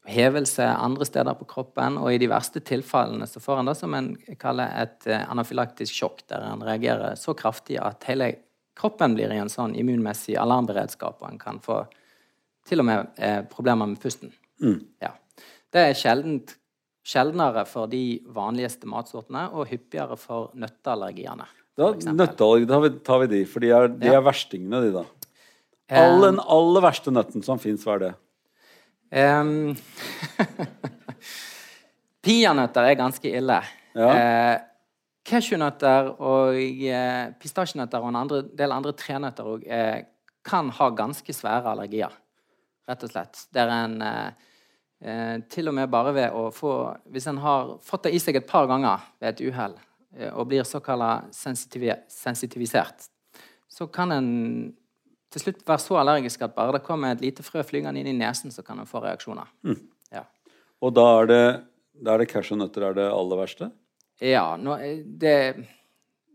[0.10, 2.00] hevelse andre steder på kroppen.
[2.02, 4.10] Og i de verste tilfellene så får en det som en
[4.42, 8.34] kaller et anafylaktisk sjokk, der en reagerer så kraftig at hele
[8.80, 11.84] kroppen blir i en sånn immunmessig alarmberedskap, og en kan få
[12.70, 14.32] til og med eh, problemer med pusten.
[14.62, 14.80] Mm.
[15.02, 15.14] Ja.
[15.74, 16.56] Det er sjeldent,
[17.06, 21.48] sjeldnere for de vanligste matsortene, og hyppigere for nøtteallergiene.
[21.80, 21.92] Da.
[22.14, 24.18] Nøtteallergi, da tar vi, de, for de er, de Ja.
[24.20, 25.06] er verstingene, de, da.
[25.90, 28.16] Eh, All, den aller verste nøtten som fins, hva er det?
[29.10, 29.74] Um,
[32.26, 33.60] Peanøtter er ganske ille.
[33.98, 34.10] Ja.
[34.14, 34.58] Eh,
[35.30, 40.04] Cashewnøtter og eh, pistasjenøtter og en andre, del andre trenøtter og, eh,
[40.46, 42.14] kan ha ganske svære allergier,
[42.90, 43.44] rett og slett.
[43.56, 44.50] Der en eh,
[45.02, 46.74] eh, til og med bare ved å få
[47.14, 49.78] Hvis en har fått det i seg et par ganger ved et uhell
[50.18, 53.10] eh, og blir såkalt sensitiv, sensitivisert,
[53.70, 54.30] så kan en
[55.30, 58.18] til slutt være så allergisk at bare det kommer et lite frø flygende inn i
[58.18, 59.52] nesen, så kan en få reaksjoner.
[60.10, 60.24] Ja.
[60.82, 61.44] Og da er det,
[61.94, 63.70] da er det cashewnøtter er det aller verste?
[64.26, 65.36] Ja, nå, eh, det,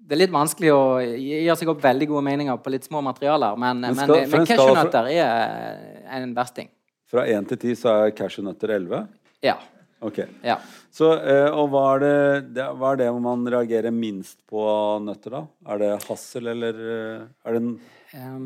[0.05, 3.57] det er litt vanskelig å gi seg opp veldig gode meninger på litt små materialer,
[3.57, 6.69] men, Men skal- men, men cashewnøtter er en versting.
[7.09, 9.07] Fra 1 til 10 så er cashewnøtter 11?
[9.45, 9.57] Ja.
[10.05, 10.19] Ok.
[10.45, 10.59] ja.
[10.93, 15.38] Så, eh, og hva er, det, hva er det man reagerer minst på av nøtter,
[15.38, 15.43] da?
[15.73, 17.62] Er det hassel, eller eh, er det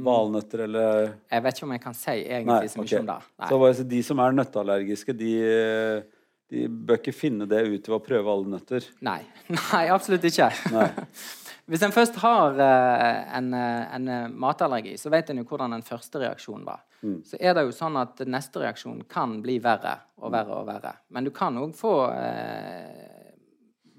[0.06, 3.02] valnøtter, eller jeg vet ikke om jeg kan si egentlig Nei, så mye okay.
[3.02, 3.18] om det.
[3.42, 3.48] Nei.
[3.50, 7.90] Så bare, så de som er nøtteallergiske, de, eh, de bør ikke finne det ut
[7.90, 8.86] ved å prøve alle nøtter.
[9.04, 9.20] Nei.
[9.58, 10.52] Nei, absolutt ikke.
[10.76, 10.88] Nei.
[11.68, 15.74] Hvis en først har eh, en, eh, en eh, matallergi, så vet en jo hvordan
[15.76, 16.84] den første reaksjonen var.
[17.02, 17.18] Mm.
[17.28, 20.94] Så er det jo sånn at neste reaksjon kan bli verre og verre og verre.
[21.12, 23.34] Men du kan òg få eh,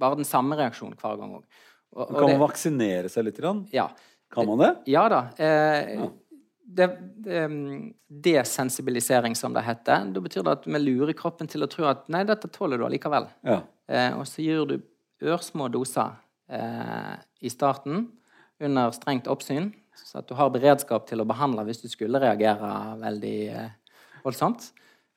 [0.01, 1.45] bare den samme reaksjonen hver gang òg.
[1.93, 3.38] Kan man det- vaksinere seg litt?
[3.38, 3.67] Grann?
[3.73, 3.89] Ja.
[4.34, 4.71] Kan man det?
[4.89, 5.21] Ja da.
[5.38, 6.10] Eh,
[6.69, 6.88] det,
[7.25, 10.05] det, um, desensibilisering, som det heter.
[10.13, 12.86] Da betyr det at vi lurer kroppen til å tro at nei, dette tåler du
[12.86, 13.25] allikevel.
[13.45, 13.62] Ja.
[13.89, 14.75] Eh, og så gir du
[15.21, 16.13] ørsmå doser
[16.49, 18.07] eh, i starten
[18.59, 22.71] under strengt oppsyn, så at du har beredskap til å behandle hvis du skulle reagere
[23.01, 23.71] veldig eh,
[24.25, 24.71] voldsomt.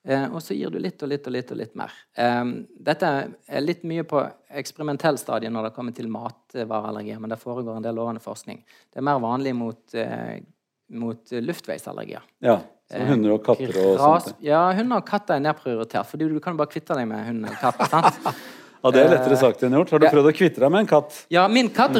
[0.05, 1.95] Eh, og så gir du litt og litt og litt og litt mer.
[2.19, 2.43] Eh,
[2.91, 4.23] dette er litt mye på
[4.63, 8.63] eksperimentell stadie når det kommer til matvareallergier, men det foregår en del lovende forskning.
[8.91, 10.39] Det er mer vanlig mot, eh,
[10.93, 12.23] mot luftveisallergier.
[12.43, 12.61] ja.
[12.93, 14.35] Så Eh, hunder og katter og sånt.
[14.45, 17.57] Ja, hunder og katter er nedprioritert, fordi du kan bare kvitte deg med hunden eller
[17.57, 17.89] katten.
[17.89, 18.19] sant?
[18.83, 19.93] Ja, det er lettere sagt enn gjort.
[19.95, 21.21] Har du prøvd å kvitte deg med en katt?
[21.31, 21.99] Ja, min katt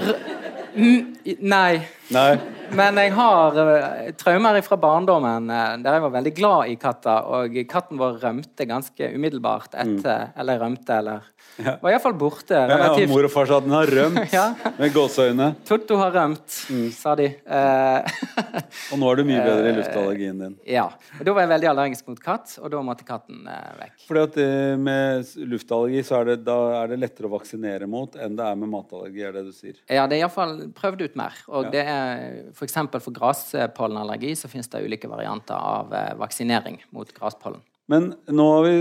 [0.75, 1.83] Nei.
[2.11, 2.31] Nei.
[2.77, 7.29] Men jeg har uh, traumer fra barndommen uh, der jeg var veldig glad i katter.
[7.39, 10.41] Og katten vår rømte ganske umiddelbart etter mm.
[10.43, 11.29] Eller rømte, eller
[11.61, 11.75] ja.
[11.83, 12.57] Var iallfall borte.
[12.57, 13.05] Relativt.
[13.05, 14.45] Ja, mor og far sa at den har rømt, ja.
[14.79, 15.49] med gåseøyne.
[15.69, 16.87] Totto har rømt, mm.
[16.97, 17.29] sa de.
[17.45, 18.01] Uh,
[18.95, 20.55] og nå er du mye bedre i luftallergien din.
[20.69, 20.87] Ja.
[21.19, 23.45] Og da var jeg veldig allergisk mot katt, og da måtte katten
[23.81, 24.07] vekk.
[24.09, 24.41] Fordi at
[24.83, 28.71] Med luftallergi så er det, er det lettere å vaksinere mot enn det er med
[28.73, 29.77] matallergi, er det du sier?
[29.91, 31.37] Ja, det er iallfall prøvd ut mer.
[31.53, 32.79] Og det er f.eks.
[32.95, 35.91] for, for graspollenallergi så finnes det ulike varianter av
[36.23, 37.61] vaksinering mot graspollen.
[37.91, 38.75] Men nå har vi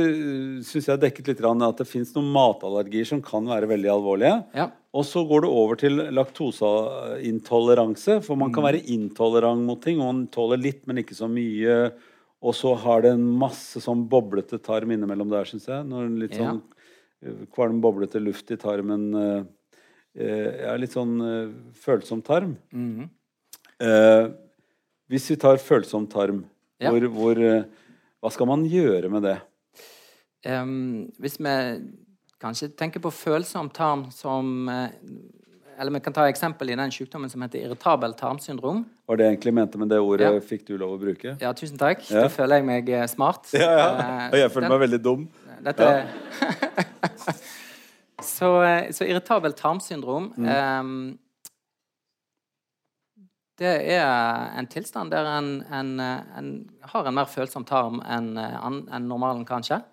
[0.66, 4.36] synes jeg, dekket litt at det fins noen matallergier som kan være veldig alvorlige.
[4.56, 4.68] Ja.
[4.96, 8.20] Og så går det over til laktoseintoleranse.
[8.26, 8.68] For man kan mm.
[8.70, 10.00] være intolerant mot ting.
[10.00, 11.78] Og man tåler litt, men ikke så mye.
[12.42, 15.88] Og så har det en masse sånn boblete tarm innimellom der, syns jeg.
[15.88, 17.34] Når litt sånn ja.
[17.56, 19.42] kvalm, boblete luft i tarmen uh,
[20.14, 21.18] er litt sånn
[21.84, 22.56] følsom tarm.
[22.76, 23.10] Mm.
[25.12, 26.44] Hvis vi tar følsom tarm,
[26.82, 26.92] ja.
[26.92, 27.42] hvor, hvor
[28.22, 29.38] hva skal man gjøre med det?
[30.46, 31.54] Um, hvis vi
[32.42, 34.90] kanskje tenker på følsom tarm som eh,
[35.78, 38.84] Eller vi kan ta eksempel i den sykdommen som heter irritabel tarmsyndrom.
[39.10, 40.42] Var det egentlig mente med det ordet ja.
[40.46, 41.34] fikk du lov å bruke?
[41.42, 42.04] Ja, tusen takk.
[42.12, 42.28] Ja.
[42.28, 43.50] Da føler jeg meg smart.
[43.58, 44.28] Ja, ja.
[44.28, 45.24] Og jeg føler den, meg veldig dum.
[45.66, 46.04] Dette ja.
[48.36, 48.52] så,
[48.94, 50.52] så, irritabel tarmsyndrom mm.
[50.52, 50.94] um,
[53.62, 56.52] det er en tilstand der en, en, en
[56.94, 59.84] har en mer følsom tarm enn en normalen, kanskje.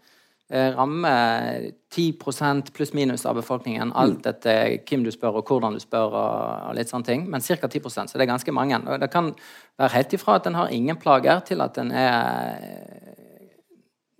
[0.50, 4.28] Eh, rammer 10% pluss-minus av befolkningen, alt mm.
[4.30, 6.14] etter hvem du spør og hvordan du spør.
[6.16, 7.68] og, litt sånne ting, Men ca.
[7.68, 8.78] 10% så det er ganske mange.
[8.80, 9.34] Og det kan
[9.76, 12.56] være helt ifra at en har ingen plager, til at en er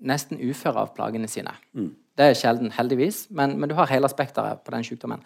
[0.05, 1.55] nesten ufør av plagene sine.
[1.73, 1.95] Mm.
[2.19, 5.25] Det er sjelden, heldigvis, men, men, du har hele spekteret på den sykdommen.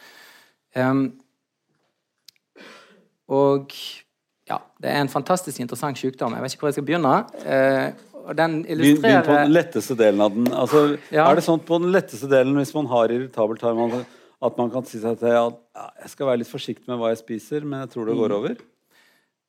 [0.76, 1.18] Um,
[3.26, 3.74] og
[4.50, 6.34] ja, det er en fantastisk interessant sykdom.
[6.34, 7.12] Jeg vet ikke hvor jeg skal begynne.
[7.46, 10.48] Eh, og den illustrerer Begynn på den letteste delen av den.
[10.54, 10.82] Altså,
[11.14, 11.28] ja.
[11.28, 13.80] Er det sånn på den letteste delen, hvis man har irritabel tarm,
[14.42, 17.12] at man kan si seg til at ja, jeg skal være litt forsiktig med hva
[17.12, 18.36] jeg spiser, men jeg tror det går mm.
[18.38, 18.62] over?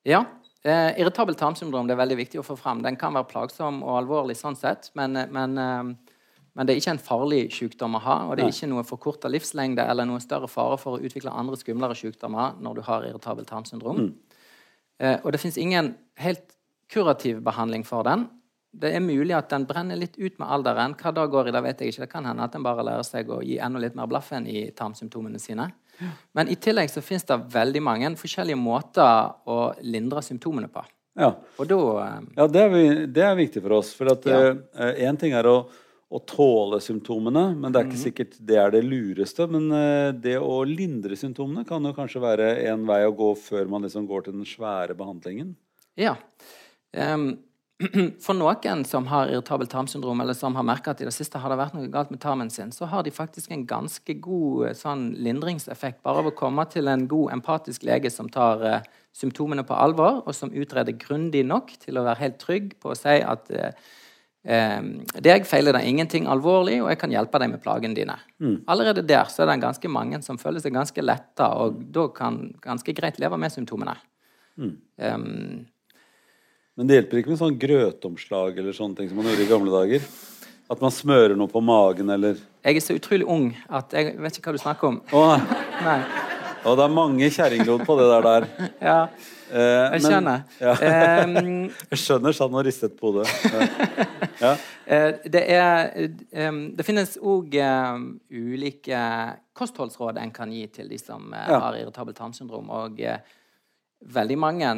[0.10, 0.24] Ja.
[0.64, 2.82] Eh, irritabel tarmsyndrom det er veldig viktig å få fram.
[2.86, 6.14] Den kan være plagsom og alvorlig sånn sett, men, men, eh,
[6.54, 8.20] men det er ikke en farlig sykdom å ha.
[8.30, 11.60] Og det er ikke noe forkorta livslengde eller noe større fare for å utvikle andre
[11.60, 14.06] skumlere sykdommer når du har irritabel tarmsyndrom.
[14.06, 14.33] Mm.
[15.04, 16.56] Eh, og det fins ingen helt
[16.94, 18.28] kurativ behandling for den.
[18.74, 20.96] Det er mulig at den brenner litt ut med alderen.
[20.98, 22.06] Hva da går i, det vet jeg ikke.
[22.06, 24.66] Det kan hende at den bare lærer seg å gi enda litt mer blaffen i
[24.74, 25.70] tarmsymptomene sine.
[26.34, 30.82] Men i tillegg så fins det veldig mange forskjellige måter å lindre symptomene på.
[31.14, 33.92] Ja, da, eh, ja det, er, det, er, viktig for oss.
[33.94, 35.12] For én ja.
[35.14, 35.58] uh, ting er å
[36.14, 38.04] å tåle symptomene, men det er ikke mhm.
[38.04, 39.48] sikkert det er det lureste.
[39.50, 43.72] Men uh, det å lindre symptomene kan jo kanskje være en vei å gå før
[43.72, 45.56] man liksom går til den svære behandlingen.
[46.00, 46.16] Ja.
[46.94, 47.32] Um,
[48.26, 51.50] for noen som har irritabelt tarmsyndrom, eller som har merka at i det siste har
[51.50, 54.78] det vært noe galt med tarmen sin, så har de faktisk en ganske god eh,
[54.78, 58.78] sånn, lindringseffekt bare av å komme til en god, empatisk lege som tar uh,
[59.18, 62.98] symptomene på alvor, og som utreder grundig nok til å være helt trygg på å
[62.98, 63.74] si at uh, Eh,
[64.44, 68.18] deg feiler det ingenting alvorlig, og jeg kan hjelpe deg med plagene dine.
[68.44, 68.58] Mm.
[68.68, 72.42] Allerede der så er det ganske mange som føler seg ganske letta, og da kan
[72.64, 73.96] ganske greit leve med symptomene.
[74.60, 74.74] Mm.
[74.98, 75.66] Um,
[76.76, 79.74] Men det hjelper ikke med sånn grøtomslag eller sånne ting som man gjorde i gamle
[79.74, 80.12] dager?
[80.74, 84.38] At man smører noe på magen, eller Jeg er så utrolig ung at jeg vet
[84.40, 85.02] ikke hva du snakker om.
[85.14, 85.48] Åh.
[85.88, 85.98] Nei.
[86.64, 88.28] Og det er mange kjerringlod på det der.
[88.28, 88.70] der.
[88.82, 89.00] ja.
[89.54, 90.44] Eh, jeg skjønner.
[90.58, 91.26] Men, ja.
[91.28, 91.60] um,
[91.92, 93.30] jeg skjønner, han og ristet på hodet.
[94.42, 94.56] Ja.
[94.84, 95.94] Eh, det, er,
[96.50, 99.00] um, det finnes òg um, ulike
[99.56, 102.68] kostholdsråd en kan gi til de som har irritabelt tarmsyndrom.
[102.68, 103.00] Og
[104.18, 104.74] veldig mange,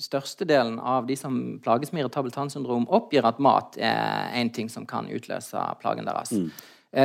[0.00, 4.88] størstedelen av de som plages med irritabelt tarmsyndrom, oppgir at mat er en ting som
[4.88, 6.32] kan utløse plagen deres.
[6.32, 6.48] Mm.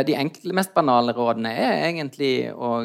[0.08, 2.78] De enkle, mest banale rådene er egentlig å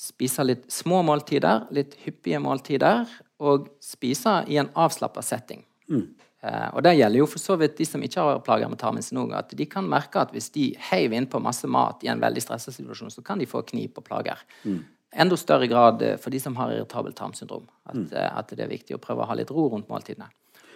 [0.00, 3.04] spise litt små måltider, litt hyppige måltider,
[3.44, 5.62] og spise i en avslappa setting.
[5.90, 6.06] Mm.
[6.40, 9.20] Eh, og det gjelder jo for så vidt de som ikke har plager med tarmen
[9.22, 12.44] òg, at de kan merke at hvis de heiver innpå masse mat i en veldig
[12.44, 14.40] stressa situasjon, så kan de få knip og plager.
[14.64, 14.80] Mm.
[15.20, 17.66] Enda større grad eh, for de som har irritabelt tarmsyndrom.
[17.84, 18.06] At, mm.
[18.12, 20.30] Eh, at, det er viktig å prøve å ha litt ro rundt måltidene.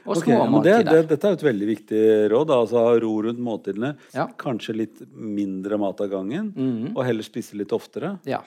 [0.05, 0.85] Og okay, små måltider.
[0.85, 2.51] Det, det, dette er et veldig viktig råd.
[2.53, 3.95] altså Ha ro rundt måltidene.
[4.13, 4.27] Ja.
[4.37, 6.91] Kanskje litt mindre mat av gangen, mm.
[6.93, 8.19] og heller spise litt oftere.
[8.29, 8.43] Ja.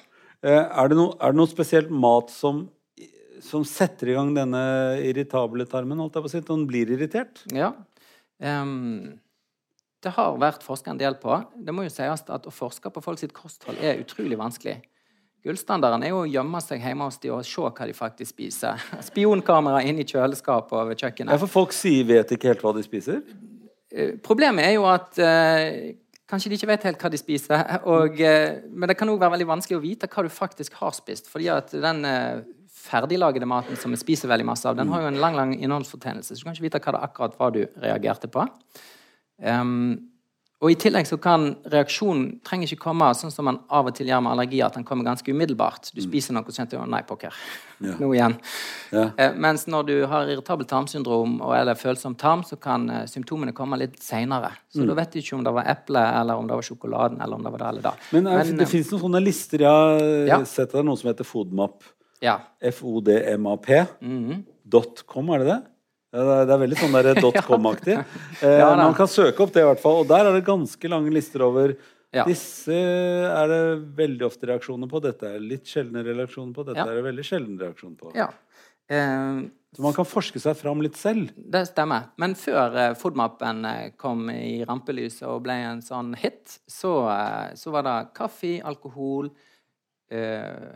[0.46, 2.66] Eh, er det, no, er det noe spesielt mat som,
[3.42, 4.64] som, setter i gang denne
[5.02, 6.00] irritable tarmen?
[6.04, 7.42] holdt jeg på å si, Den blir irritert?
[7.56, 7.72] Ja.
[8.38, 9.18] Um,
[10.06, 11.40] det har vært forska en del på.
[11.58, 14.78] Det må jo sies at å forske på folk sitt kosthold er utrolig vanskelig.
[15.46, 18.82] Gullstandarden er jo å gjemme seg hjemme hos de og se hva de faktisk spiser.
[19.10, 21.40] Spionkamera inn i kjøleskapet og ved kjøkkenet.
[21.42, 23.22] for folk sier, vet ikke helt hva de spiser.
[23.90, 25.96] Eh, Problemet er jo at eh,
[26.28, 27.64] kanskje de ikke vet helt hva de spiser.
[27.94, 30.96] Og, eh, men det kan òg være veldig vanskelig å vite hva du faktisk har
[30.98, 31.32] spist.
[31.32, 32.44] fordi at den eh,
[32.88, 36.36] ferdiglagede maten som vi spiser veldig masse av, den har jo en lang lang innholdsfortegnelse,
[36.36, 38.46] så du kan ikke vite hva det akkurat var du reagerte på.
[39.44, 40.14] Ehm,
[40.60, 44.08] og I tillegg så kan reaksjonen trenger ikke komme sånn som man av og til
[44.10, 45.92] gjør med allergi, at den kommer ganske umiddelbart.
[45.94, 47.34] Du spiser noe og så kjenner du nei, pokker,
[47.80, 48.40] nå igjen.
[48.92, 49.04] Ja.
[49.22, 53.54] Eh, mens når du har irritabelt tarmsyndrom og eller følsom tarm, så kan eh, symptomene
[53.54, 54.50] komme litt seinere.
[54.74, 54.88] Så Mm.
[54.88, 57.44] da vet du ikke om det var eplet, eller om det var sjokoladen, eller om
[57.44, 57.94] det var det eller da.
[58.12, 59.60] Men, er, Men, det eh, fins noen sånne lister.
[59.60, 60.44] Jeg har Ja.
[60.44, 61.84] sett det er noe som heter FODMAP.
[62.22, 62.40] ja.
[62.62, 63.86] F-O-D-M-A-P.
[64.02, 64.44] Mhm.
[64.68, 65.62] Dot .com, er det det?
[66.12, 67.98] Det er- veldig sånn der dot .com-aktig.
[68.42, 70.02] Eh, Ja, man kan søke opp det, i hvert fall.
[70.04, 71.76] Og der er det ganske lange lister over
[72.14, 72.24] Ja.
[72.24, 73.62] Disse er det
[73.98, 75.02] veldig ofte reaksjoner på.
[75.04, 76.64] Dette er litt sjeldne reaksjoner på.
[76.66, 76.86] Dette Ja.
[76.88, 78.14] er det veldig sjelden reaksjon på.
[78.16, 78.30] ja.
[78.90, 79.42] Eh,
[79.76, 81.30] Så man kan forske seg fram litt selv.
[81.36, 82.06] Det stemmer.
[82.18, 87.54] Men før eh, Foodmappen eh, kom i rampelyset og ble en sånn hit, så, eh,
[87.60, 89.30] så var det kaffe, alkohol,
[90.10, 90.72] eh,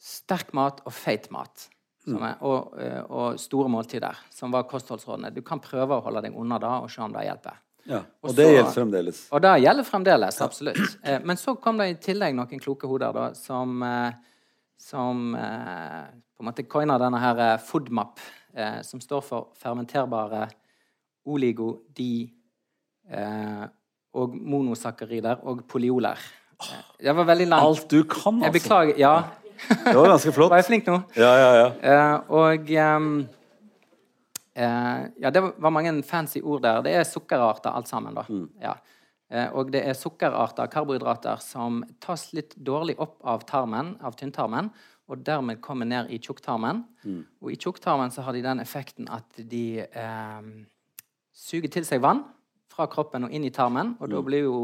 [0.00, 1.68] sterk mat og feit mat.
[2.16, 5.32] Som er, og, eh, og store måltider, som var kostholdsrådene.
[5.34, 7.58] Du kan prøve å holde deg unna da og se om det hjelper.
[7.88, 7.98] Ja.
[8.22, 9.28] Og Og det så- gjelder fremdeles.
[9.32, 10.96] Og det gjelder fremdeles, absolutt.
[11.04, 11.18] Ja.
[11.24, 14.12] men så kom det i tillegg noen kloke hoder da, som, eh,
[14.76, 16.06] som eh,
[16.36, 18.18] på en måte coina denne her eh, FODMAP,
[18.54, 20.48] eh, som står for fermenterbare
[21.26, 22.30] oligo, di
[23.10, 23.66] eh,
[24.14, 26.18] og monosakkarider og polyoler.
[26.60, 27.62] Eh, det var veldig langt.
[27.64, 28.44] Alt du kan, altså.
[28.44, 28.98] Jeg beklager.
[28.98, 29.12] Ja.
[29.68, 30.52] Det var ganske flott.
[30.52, 31.00] Var jeg flink nå?
[31.18, 31.66] Ja, ja, ja.
[31.82, 33.08] Eh, og um,
[34.54, 36.82] eh, Ja, det var mange fancy ord der.
[36.86, 38.24] Det er sukkerarter alt sammen, da.
[38.62, 38.76] Ja.
[39.28, 44.70] Eh, og det er sukkerarter, karbohydrater, som tas litt dårlig opp av tarmen, av tynntarmen,
[45.08, 46.82] og dermed kommer ned i tjukktarmen.
[47.40, 50.66] Og i tjukktarmen så har de den effekten at de ehm,
[51.32, 52.20] suger til seg vann
[52.68, 54.58] fra kroppen og inn i tarmen, og da blir jo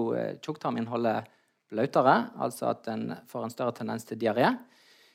[0.44, 1.30] tjukktarminnholdet
[1.72, 4.52] blautere, altså at en får en større tendens til diaré.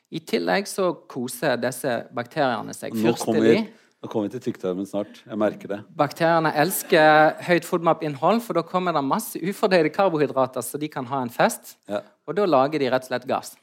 [0.10, 3.91] I tillegg så koser disse bakteriene seg Nå kommer vi, fyrstelig.
[4.01, 5.22] nå kommer vi til tykktarmen snart.
[5.22, 5.80] Jeg merker det.
[5.99, 11.22] Bakteriene elsker høyt FODMAP-innhold, for da kommer det masse ufordøyde karbohydrater, så de kan ha
[11.22, 11.76] en fest.
[11.91, 12.01] Ja.
[12.26, 13.53] Og da lager de rett og slett gass.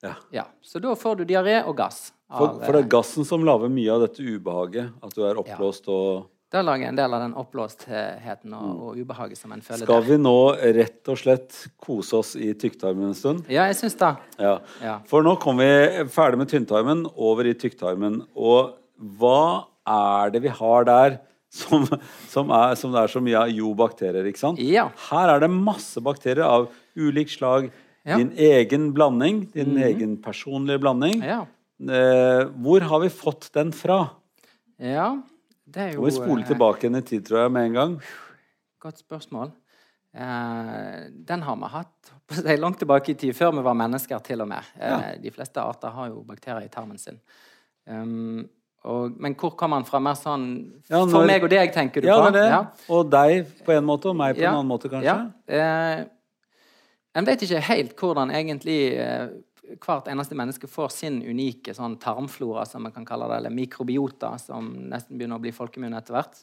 [0.00, 0.14] Ja.
[0.32, 2.14] Ja, Så da får du diaré og gass.
[2.30, 4.94] For, av, for det eh, er gassen som lager mye av dette ubehaget.
[5.04, 9.38] At du er oppblåst og Det lager en del av den oppblåstheten og, og ubehaget
[9.38, 10.34] som en føler Skal vi nå
[10.74, 13.44] rett og slett kose oss i tykktarmen en stund?
[13.46, 14.10] Ja, jeg syns det.
[14.42, 14.56] Ja.
[14.82, 14.96] Ja.
[15.06, 15.70] For nå kom vi
[16.10, 18.24] ferdig med tynntarmen, over i tykktarmen.
[18.34, 18.74] Og
[19.20, 21.20] hva er det vi har der
[21.60, 21.86] som,
[22.32, 23.54] som, er, som det er så mye av?
[23.54, 24.58] Jo, bakterier, ikke sant?
[24.58, 24.88] Ja.
[25.06, 26.66] Her er det masse bakterier av
[26.98, 27.70] ulik slag.
[28.10, 31.20] Din egen blanding, din egen personlige blanding.
[31.22, 31.44] Ja.
[31.78, 34.08] Eh, hvor har vi fått den fra?
[34.82, 35.12] ja.
[35.70, 37.96] Det er jo vi spole eh, tilbake igjen i tid, tror jeg, med en gang.
[38.82, 39.52] Godt spørsmål.
[40.14, 44.18] Eh, den har vi hatt Det er langt tilbake i tid, før vi var mennesker
[44.26, 44.66] til og med.
[44.80, 47.20] Eh, De fleste arter har jo bakterier i tarmen sin.
[47.90, 48.48] Um,
[48.84, 49.98] og, men hvor kommer han fra?
[50.00, 50.44] Mer sånn
[50.88, 52.30] Ja, for meg og deg, tenker du Ja, på?
[52.32, 52.44] det.
[52.48, 52.60] Ja.
[52.88, 54.50] Og deg på en måte, og meg på Ja.
[54.52, 55.04] en annen måte, kanskje.
[55.04, 55.58] Ja.
[55.98, 56.04] Eh,
[57.18, 59.28] en vet ikke helt hvordan egentlig eh,
[59.78, 64.34] hvert eneste menneske får sin unike sånn tarmflora, som man kan kalle det, eller mikrobiota,
[64.42, 66.40] som nesten begynner å bli folkemunne etter hvert.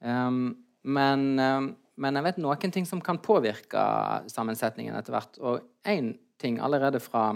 [0.00, 0.52] Um,
[0.82, 3.82] men, um, men jeg vet noen ting som kan påvirke
[4.32, 5.40] sammensetningen etter hvert.
[5.40, 7.30] Og én ting allerede fra,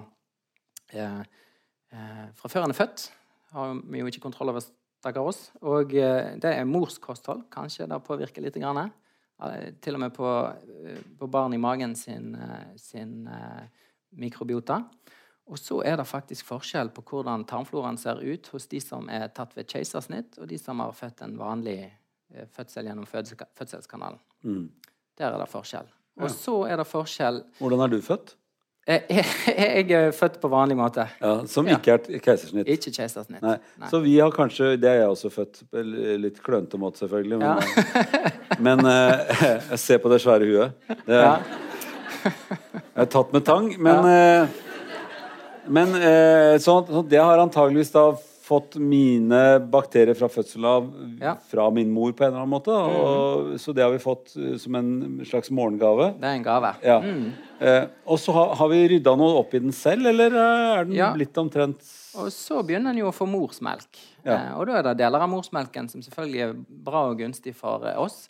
[0.97, 1.20] uh,
[1.93, 3.09] uh, fra før en er født,
[3.55, 4.64] har vi jo ikke kontroll over,
[5.05, 5.47] stakkar oss.
[5.61, 7.47] Og uh, det er mors kosthold.
[7.53, 8.61] Kanskje det påvirker litt.
[8.61, 8.93] Grann.
[9.83, 10.29] Til og med på,
[11.18, 12.31] på barn i magen sin,
[12.79, 13.27] sin
[14.16, 14.82] mikrobiota.
[15.46, 19.26] Og så er det faktisk forskjell på hvordan tarmfloraen ser ut hos de som er
[19.36, 24.18] tatt ved keisersnitt, og de som har født en vanlig eh, fødsel gjennom fødsel- fødselskanalen.
[24.44, 24.70] Mm.
[25.18, 25.90] Der er det forskjell.
[26.22, 28.36] Og så er det forskjell Hvordan er du født?
[28.88, 29.24] Jeg,
[29.88, 31.06] Jeg er født på vanlig måte.
[31.20, 31.78] Ja, som Ja.
[31.78, 32.68] ikke er keisersnitt?
[32.68, 33.40] Ikke keisersnitt.
[33.42, 33.54] Nei.
[33.80, 33.88] Nei.
[33.88, 35.62] Så vi har kanskje Det er jeg også født
[36.20, 37.38] litt klønete måte, selvfølgelig.
[37.38, 37.54] Men, Ja.
[38.66, 40.72] men uh, ser på det svære huet.
[41.06, 41.38] Det, Ja.
[42.25, 43.70] Jeg er tatt med tang.
[43.79, 44.61] Men, eh,
[45.66, 48.07] men eh, så, så det har antageligvis da
[48.45, 49.39] fått mine
[49.72, 51.31] bakterier fra fødsel av Ja.
[51.33, 51.39] Mm.
[51.49, 52.75] fra min mor på en eller annen måte.
[52.77, 54.91] Og, Så det har vi fått eh, som en
[55.25, 56.11] slags morgengave.
[56.20, 56.75] Det er en gave.
[56.85, 56.99] Ja.
[57.64, 60.85] Eh, og så har, har vi rydda noe opp i den selv, eller eh, er
[60.91, 61.12] den Ja.
[61.16, 61.81] blitt omtrent
[62.20, 63.89] Og så begynner en jo å få morsmelk.
[64.27, 64.37] Ja.
[64.37, 66.53] Eh, og da er det deler av morsmelken som selvfølgelig er
[66.85, 68.29] bra og gunstig for eh, oss.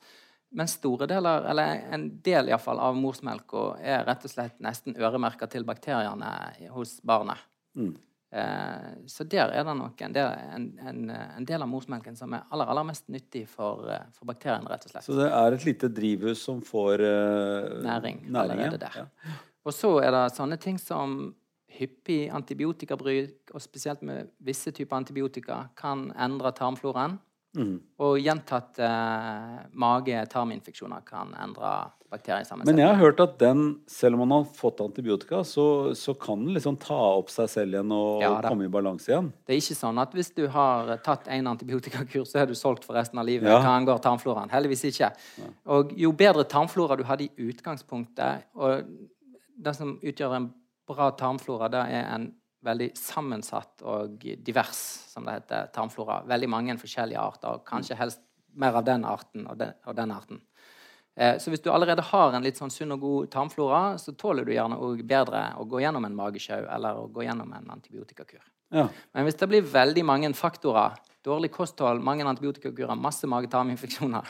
[0.55, 4.95] Men store deler, eller en del i fall, av morsmelka er rett og slett nesten
[4.95, 6.31] øremerka til bakteriene
[6.75, 7.41] hos barnet.
[7.75, 7.95] Mm.
[8.35, 12.33] Eh, så der er det nok en del, en, en, en del av morsmelken som
[12.35, 15.07] er aller, aller mest nyttig for, for bakteriene, rett og slett.
[15.07, 19.01] Så det er et lite drivhus som får eh, Næring næring, allerede der.
[19.05, 19.37] Ja.
[19.65, 21.33] Og så er det sånne ting som
[21.75, 27.19] hyppig antibiotikabruk, og spesielt med visse typer antibiotika, kan endre tarmfloraen.
[27.55, 27.75] Mhm.
[28.03, 31.75] Og gjentatte eh, mage-tarminfeksjoner kan endre
[32.63, 36.45] Men jeg har hørt at den, selv om man har fått antibiotika, så, så kan
[36.45, 39.33] den liksom ta opp seg selv igjen og Ja, og komme i balanse igjen.
[39.43, 42.87] Det er ikke sånn at hvis du har tatt en antibiotikakur, så er du solgt
[42.87, 43.51] for resten av livet.
[43.51, 43.59] Ja.
[43.65, 44.53] Hva angår tarmfloraen.
[44.55, 45.11] Heldigvis ikke.
[45.75, 48.87] Og jo bedre tarmflora du hadde i utgangspunktet, og
[49.65, 50.49] det som utgjør en
[50.87, 52.31] bra tarmflora, det er en
[52.65, 54.81] veldig sammensatt og divers,
[55.13, 56.23] som det heter, tarmflora.
[56.29, 58.23] Veldig mange forskjellige arter, og kanskje helst
[58.55, 60.41] mer av den arten og den, og den arten.
[61.17, 64.45] Eh, Så hvis du allerede har en litt sånn sunn og god tarmflora, så tåler
[64.45, 68.43] du gjerne òg bedre å gå gjennom en magesjau eller å gå gjennom en antibiotikakur.
[68.75, 68.89] Ja.
[69.15, 74.27] Men hvis det blir veldig mange faktorer, dårlig kosthold, mange antibiotikakurer, masse mage-tarminfeksjoner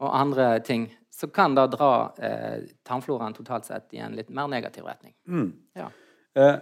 [0.00, 4.46] og andre ting, så kan det dra eh, tarmfloraen totalt sett i en litt mer
[4.48, 5.14] negativ retning.
[5.74, 5.90] Ja.
[6.36, 6.56] Eh,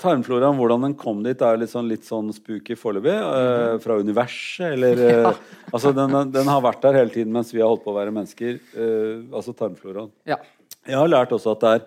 [0.00, 3.14] tarmfloraen, hvordan den kom dit, er litt sånn, litt sånn spooky foreløpig.
[3.14, 5.30] Eh, fra universet, eller eh,
[5.72, 8.14] Altså, den, den har vært der hele tiden mens vi har holdt på å være
[8.14, 8.60] mennesker.
[8.76, 10.12] Eh, altså tarmfloraen.
[10.28, 10.40] ja.
[10.86, 11.80] Jeg har lært også at det er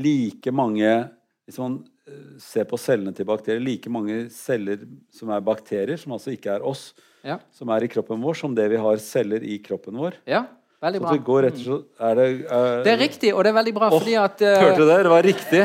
[0.00, 0.88] like mange
[1.44, 1.74] Hvis man
[2.08, 4.80] eh, ser på cellene til bakterier, like mange celler
[5.12, 6.94] som er bakterier, som altså ikke er oss,
[7.26, 7.36] Ja.
[7.52, 10.16] som er i kroppen vår, som det vi har celler i kroppen vår.
[10.26, 10.46] ja.
[10.82, 11.08] Veldig bra.
[11.08, 13.54] Så det går rett og slett Er det er, Det er riktig, og det er
[13.56, 14.98] veldig bra, oh, fordi at uh, Hørte du det?
[15.06, 15.62] Det var riktig.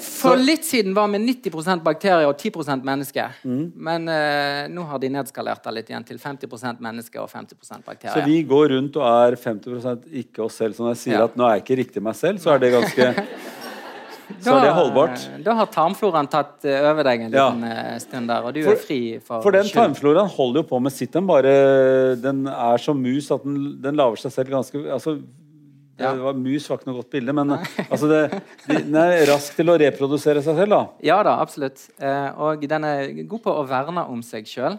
[0.00, 3.36] For litt siden var vi 90% bakterier og 10 mennesker.
[3.44, 3.64] Mm.
[3.74, 8.24] Men uh, nå har de nedskalert det litt igjen til 50% mennesker og 50 Så
[8.26, 10.74] vi går rundt og er 50% ikke oss selv.
[10.74, 11.24] Så når jeg sier Ja.
[11.24, 13.12] at nå er jeg ikke riktig meg selv, så er det ganske
[14.44, 15.22] Så er det holdbart.
[15.32, 17.98] eh, Da har tarmfloraen tatt eh, over deg en liten ja.
[18.02, 20.92] stund der, og du For- er fri for, For den tarmfloraen holder jo på med
[20.92, 21.12] sitt.
[21.16, 25.18] Den bare Den er som mus at den, den lager seg selv ganske Altså
[25.98, 27.52] det var, Mus var ikke noe godt bilde, men
[27.90, 28.20] altså det,
[28.68, 30.70] den er rask til å reprodusere seg selv.
[30.76, 30.80] da
[31.10, 31.88] Ja da, absolutt.
[31.98, 34.78] Eh, og den er god på å verne om seg sjøl.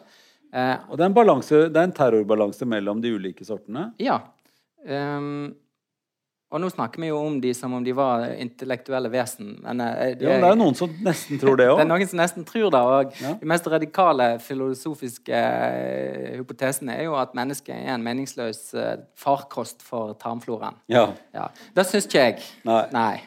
[0.54, 3.90] Eh, Og det er en, balanse, det er en terrorbalanse mellom de ulike sortene.
[4.00, 4.22] ja.
[4.88, 5.52] Ehm,
[6.52, 9.52] og nå snakker vi jo om de som om de var intellektuelle vesen.
[9.62, 11.90] Men eh, de Ja, men det er jo noen som nesten tror det Det er
[11.92, 12.82] noen som nesten tror det.
[12.82, 13.34] Og Ja.
[13.40, 19.82] de mest radikale filosofiske eh, hypotesene er jo at mennesket er en meningsløs eh, farkost
[19.86, 20.76] for tarmfloraen.
[20.90, 21.12] Ja.
[21.38, 21.50] Ja.
[21.76, 22.42] Det syns ikke jeg.
[22.66, 23.22] Nei.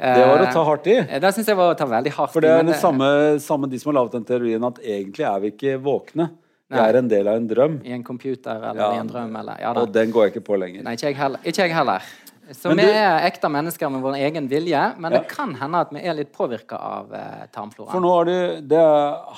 [0.00, 0.94] Det var å ta hardt i.
[1.04, 2.32] Eh, Det syns jeg var å ta veldig hardt i.
[2.32, 5.38] For det er det samme, samme de som har laget den teorien, at egentlig er
[5.44, 6.30] vi ikke våkne.
[6.70, 6.86] Vi Nei.
[6.88, 7.80] er en del av en drøm.
[7.84, 8.90] I en computer eller Ja.
[8.94, 9.72] i en drøm eller Ja.
[9.74, 10.82] Og den går jeg ikke på lenger.
[10.86, 11.38] Nei, ikke jeg heller.
[11.44, 12.02] Ikke jeg heller.
[12.50, 15.18] Så Men vi du- er ekte mennesker med vår egen vilje, men Ja.
[15.20, 17.92] det kan hende at vi er litt påvirka av eh, tarmfloraen.
[17.92, 18.80] For nå har du, det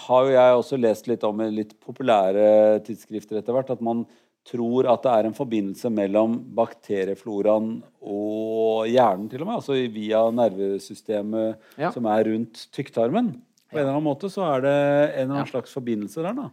[0.07, 4.07] har jo jeg også lest litt om i litt populære tidsskrifter etter hvert, at man
[4.45, 10.23] tror at det er en forbindelse mellom bakteriefloraen og hjernen til og med, altså via
[10.35, 11.91] nervesystemet Ja.
[11.91, 13.41] som er rundt tykktarmen.
[13.71, 16.51] På en eller annen måte så er det en eller annen slags forbindelse der, da.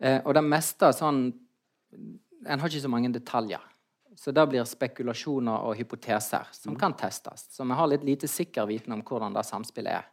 [0.00, 1.32] Eh, og det meste sånn
[2.46, 3.60] En har ikke så mange detaljer.
[4.20, 7.46] Så det blir spekulasjoner og hypoteser som kan testes.
[7.54, 10.08] Så vi har litt lite sikker viten om hvordan det samspillet er.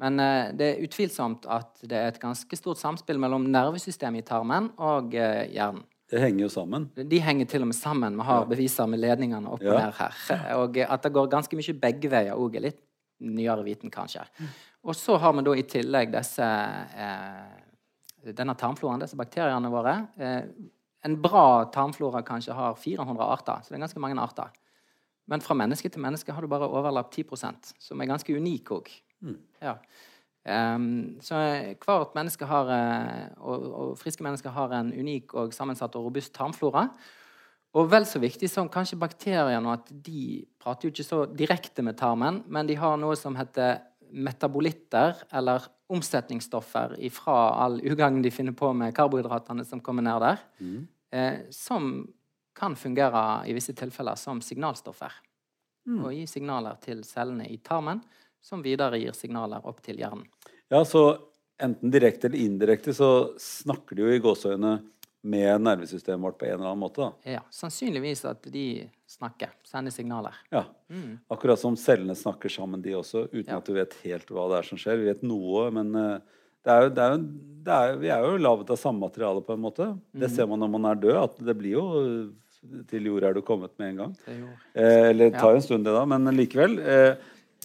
[0.00, 4.26] Men eh, det er utvilsomt at det er et ganske stort samspill mellom nervesystemet i
[4.26, 5.84] tarmen og eh, hjernen.
[6.10, 6.88] Det henger jo sammen.
[6.94, 8.16] De henger til og med sammen.
[8.20, 9.86] Vi har beviser med ledningene opp og Ja.
[9.86, 10.18] ned her.
[10.60, 12.80] Og at det går ganske mye begge veier òg, er litt
[13.24, 14.24] nyere viten, kanskje.
[14.84, 19.94] Og så har vi da i tillegg disse eh, denne tarmfloraen, disse bakteriene våre.
[20.16, 20.42] Eh,
[21.04, 24.52] en bra tarmflora kanskje har 400 arter, så det er ganske mange arter.
[25.30, 28.90] Men fra menneske til menneske har du bare overlapp 10% som er ganske unik òg.
[29.62, 29.78] Ja.
[30.44, 31.38] Um, så
[31.80, 36.34] hvert menneske har, eh, og, og friske mennesker har en unik og sammensatt og robust
[36.36, 36.88] tarmflora.
[37.74, 41.96] Og vel så viktig som kanskje bakteriene, at de prater jo ikke så direkte med
[41.98, 43.80] tarmen, men de har noe som heter
[44.14, 50.44] metabolitter, eller omsetningsstoffer fra all ugagn de finner på med karbohydratene som kommer ned der,
[51.12, 52.06] eh, som
[52.54, 55.12] kan fungere i visse tilfeller som signalstoffer.
[56.04, 58.00] Og gi signaler til cellene i tarmen,
[58.40, 60.24] som videre gir signaler opp til hjernen.
[60.70, 61.18] Ja, så
[61.60, 64.72] enten direkte eller indirekte så snakker de jo i gåseøyne
[65.24, 67.00] med nervesystemet vårt på en eller annen måte.
[67.06, 67.32] da.
[67.38, 70.36] Ja, sannsynligvis at de snakker, sender signaler.
[70.52, 70.66] Ja.
[71.32, 73.56] Akkurat som cellene snakker sammen, de også, uten Ja.
[73.58, 75.00] at du vet helt hva det er som skjer.
[75.00, 76.18] Vi vet noe, men eh,
[76.64, 77.18] det er jo, det er jo,
[77.64, 79.90] det er, vi er jo laget av samme materiale, på en måte.
[80.12, 81.86] Det ser man når man er død, at det blir jo
[82.88, 84.12] til jord er du kommet med en gang.
[84.24, 84.36] Det
[84.74, 86.78] Eh, eller det tar jo en stund, det, da, men likevel.
[86.80, 87.16] Eh, eh,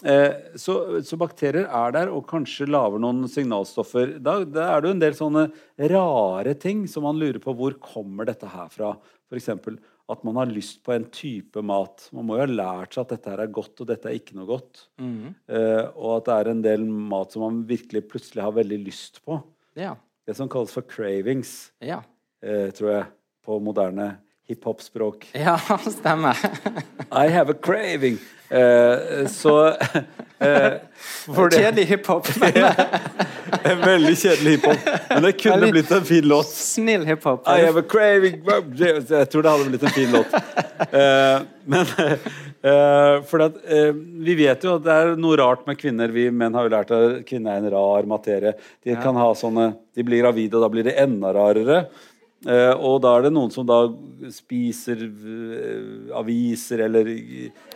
[0.02, 0.74] så,
[1.04, 4.18] så bakterier er der og kanskje lager noen signalstoffer.
[4.24, 5.46] Da, da er det jo en del sånne
[5.92, 8.94] rare ting som man lurer på hvor kommer dette her fra.
[9.30, 9.50] F.eks.
[10.10, 12.08] at man har lyst på en type mat.
[12.16, 14.38] Man må jo ha lært seg at dette her er godt, og dette er ikke
[14.40, 14.86] noe godt.
[15.00, 19.22] Eh, og at det er en del mat som man virkelig plutselig har veldig lyst
[19.26, 19.38] på.
[19.78, 19.94] Ja.
[20.26, 22.02] Det som kalles for cravings, Ja.
[22.42, 23.06] eh, tror jeg,
[23.46, 24.16] på moderne
[24.50, 25.28] hiphop-språk.
[25.38, 25.56] ja,
[26.00, 26.34] stemmer.
[27.14, 28.18] I have a craving.
[28.50, 29.56] Eh, så
[30.40, 30.80] eh,
[31.30, 32.28] Kjedelig hiphop,
[33.70, 34.88] En veldig kjedelig hiphop.
[35.10, 36.48] Men det kunne Veldig- blitt en fin låt.
[36.48, 37.48] snill hiphop.
[37.48, 38.42] I have a craving
[38.80, 40.34] Jeg tror det hadde blitt en fin låt.
[40.90, 43.92] Eh, men uh, For at, eh,
[44.26, 46.10] vi vet jo at det er noe rart med kvinner.
[46.14, 48.56] Vi menn har jo lært at kvinner er en rar materie.
[48.84, 51.84] De kan ha sånne De blir gravide, og da blir det enda rarere.
[52.48, 53.82] Eh, og da er det noen som da
[54.32, 57.10] spiser eh, aviser eller,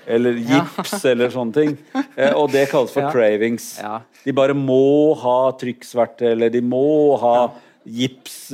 [0.08, 1.74] eller gips eller sånne ting.
[2.16, 3.12] Eh, og det kalles for Ja.
[3.12, 3.74] cravings.
[3.84, 3.98] Ja.
[4.24, 7.50] De bare må ha trykksverte, eller de må ha
[7.84, 8.54] gips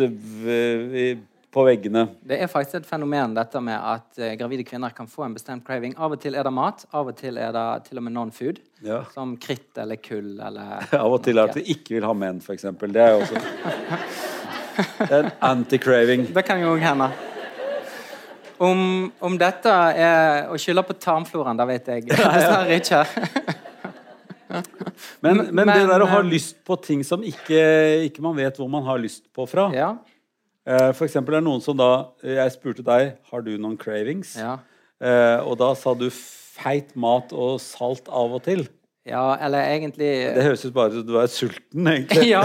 [1.50, 2.08] på veggene.
[2.26, 5.94] Det er faktisk et fenomen dette med at gravide kvinner kan få en bestemt craving.
[5.98, 8.58] Av og til er det mat, av og til er det til og med non-food.
[8.86, 9.04] Ja.
[9.14, 12.18] Som kritt eller kull eller Av og til er det at de ikke vil ha
[12.18, 12.66] menn, f.eks.
[12.82, 13.46] Det er jo også
[14.80, 16.28] det er en anti-craving.
[16.36, 17.10] Det kan jo òg hende.
[18.60, 18.80] Om,
[19.24, 23.04] om dette er å skylde på tarmfloraen, det vet jeg dessverre ikke.
[25.22, 27.60] Men, men, det der å ha eh, lyst på ting som ikke,
[28.10, 29.92] ikke man vet hvor man har lyst på fra Ja,
[30.70, 34.36] Eh, For eksempel er det noen som da Jeg spurte deg har du noen cravings.
[34.38, 34.60] ja.
[35.00, 38.66] Eh, og da sa du feit mat og salt av og til.
[39.08, 42.28] Ja eller egentlig Det høres ut bare som du er sulten, egentlig.
[42.36, 42.44] ja.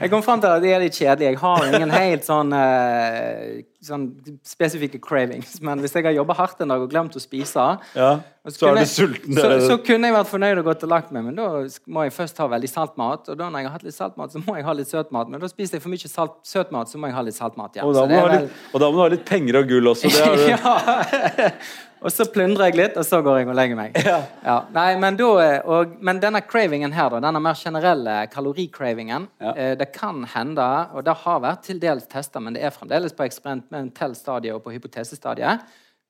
[0.00, 1.30] Jeg kom fram til at det er litt kjedelig.
[1.30, 4.08] Jeg har ingen helt sånn, eh, sånn
[4.44, 5.54] spesifikke cravings.
[5.64, 7.64] Men hvis jeg har jobba hardt en dag og glemt å spise,
[7.96, 8.10] Ja,
[8.48, 9.38] så, så kunne sulten.
[9.38, 11.48] Så, så kunne jeg vært fornøyd og gått og lagt meg, men da
[11.86, 13.28] må jeg først ha veldig salt mat.
[13.32, 15.12] Og da når jeg har hatt litt salt mat, så må jeg ha litt søt
[15.14, 15.32] mat.
[15.32, 17.56] Men da spiser jeg for mye salt, søt mat, så må jeg ha litt salt
[17.60, 17.76] mat.
[17.78, 17.86] Ja.
[17.88, 20.12] og, vel- og da må du ha litt penger og gull også.
[20.12, 21.52] Det er, ja.
[21.98, 23.96] Og så plundrer jeg litt, og så går jeg og legger meg.
[24.44, 24.58] Ja.
[24.74, 25.28] Nei, men, da,
[25.66, 29.52] og, men denne cravingen her, da, denne mer generelle kaloricravingen, Ja.
[29.56, 33.12] eh, det kan hende, og det har vært til dels testa, men det er fremdeles
[33.18, 35.64] på eksperimentell stadie og på hypotesestadiet.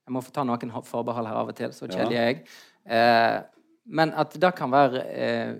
[0.08, 2.44] Jeg må få ta noen forbehold her av og til, så kjedelig er jeg.
[2.88, 3.38] Eh,
[3.88, 5.54] men at det kan være eh,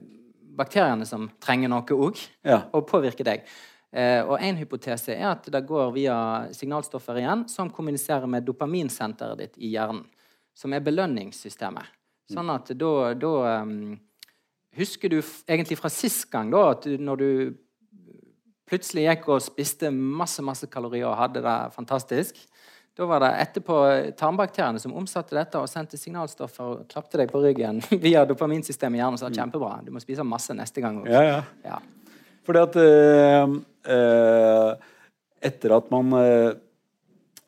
[0.59, 2.63] bakteriene som trenger noe òg, Ja.
[2.73, 3.49] og påvirker deg.
[3.97, 6.17] Eh, og En hypotese er at det går via
[6.53, 10.05] signalstoffer igjen som kommuniserer med dopaminsenteret ditt i hjernen,
[10.59, 11.95] som er belønningssystemet.
[12.29, 13.33] Sånn at da, da
[13.63, 13.97] um,
[14.79, 15.17] Husker du
[15.49, 17.31] egentlig fra sist gang, da, at du, når du
[18.69, 22.39] plutselig gikk og spiste masse masse kalorier og hadde det fantastisk?
[22.99, 23.79] Da var det etterpå
[24.19, 29.03] tarmbakteriene som omsatte dette og sendte signalstoffer og klapte deg på ryggen via dopaminsystemet i
[29.03, 31.15] hjernen og sa kjempebra, du må spise masse neste gang Også.
[31.15, 31.43] Ja, ja.
[31.65, 31.79] Ja.
[32.47, 33.59] Fordi at øh,
[33.95, 34.71] øh,
[35.49, 36.55] Etter at man øh,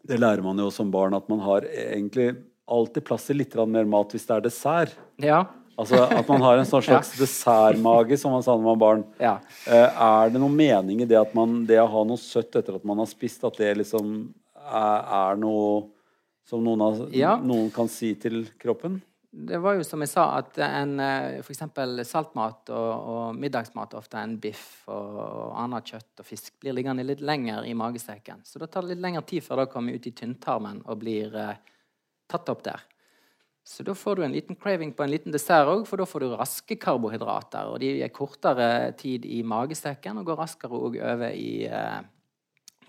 [0.06, 2.34] Det lærer man jo som barn, at man har egentlig
[2.70, 4.94] alltid plass til litt mer mat hvis det er dessert.
[5.22, 5.42] ja.
[5.80, 6.98] Altså At man har en slags ja.
[7.16, 9.04] dessertmage, som man sa da man var barn.
[9.22, 9.38] Ja.
[9.64, 12.76] Eh, er det noen mening i det at man, det å ha noe søtt etter
[12.76, 14.10] at man har spist, at det liksom
[14.60, 15.86] er, er noe
[16.44, 17.36] som noen, har, Ja.
[17.40, 18.98] noen kan si til kroppen?
[19.32, 23.94] Det var jo som jeg sa, at en eh, for eksempel saltmat og, og middagsmat,
[23.96, 28.42] ofte en biff og, og annet kjøtt og fisk, blir liggende litt lenger i magesekken.
[28.44, 31.32] Så da tar det litt lengre tid før det kommer ut i tynntarmen og blir
[31.40, 31.54] eh,
[32.30, 32.86] tatt opp der.
[33.66, 36.24] Så da får du en liten craving på en liten dessert òg, for da får
[36.24, 37.68] du raske karbohydrater.
[37.70, 42.00] Og de er kortere tid i magesekken og går raskere òg over i eh,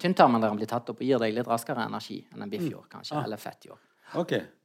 [0.01, 2.65] tynntarmen, der den blir tatt opp og gir deg litt raskere energi enn en biff
[2.65, 3.83] gjør, kanskje, eller fett gjorde.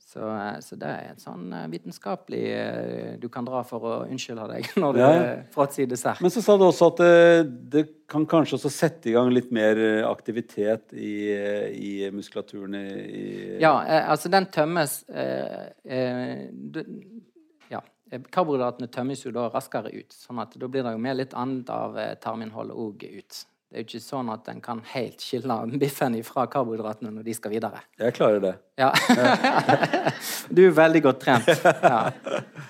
[0.07, 3.95] Så, eh, så det er et sånn eh, vitenskapelig eh, du kan dra for å
[4.07, 5.09] unnskylde deg når du Ja,
[5.55, 6.23] fråtser dessert.
[6.23, 7.17] Men så sa du også at det,
[7.73, 11.17] det kan kanskje også sette i gang litt mer aktivitet i,
[11.75, 13.25] i muskulaturen i, i
[13.65, 13.75] Ja,
[14.13, 16.85] altså den tømmes eh, eh, du,
[17.75, 17.83] Ja.
[18.31, 21.73] Karbohydratene tømmes jo da raskere ut, sånn at da blir det jo med litt annet
[21.75, 23.43] av tarminnholdet òg ut.
[23.77, 27.35] Det er jo ikke sånn at en kan helt skille biffen fra karbohydratene når de
[27.37, 27.83] skal videre.
[28.01, 28.53] Jeg klarer det.
[28.81, 28.89] Ja.
[30.57, 31.51] du er veldig godt trent.
[31.85, 31.99] Ja.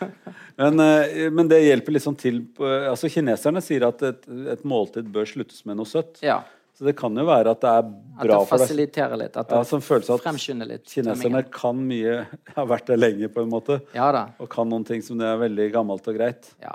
[0.57, 4.23] Men, eh, men det hjelper liksom til altså Kineserne sier at et,
[4.55, 6.19] et måltid bør sluttes med noe søtt.
[6.25, 6.41] ja.
[6.77, 8.33] Så det kan jo være at det er bra for deg.
[8.35, 9.37] At det fasiliterer litt.
[9.37, 10.27] At det Ja, som følelse at
[10.69, 10.91] litt.
[10.91, 11.53] Kineserne tømmingen.
[11.55, 12.17] kan mye,
[12.57, 13.79] har vært der lenge, på en måte.
[13.95, 14.27] Ja da.
[14.43, 16.51] Og kan noen ting som det er veldig gammelt og greit.
[16.61, 16.75] Ja.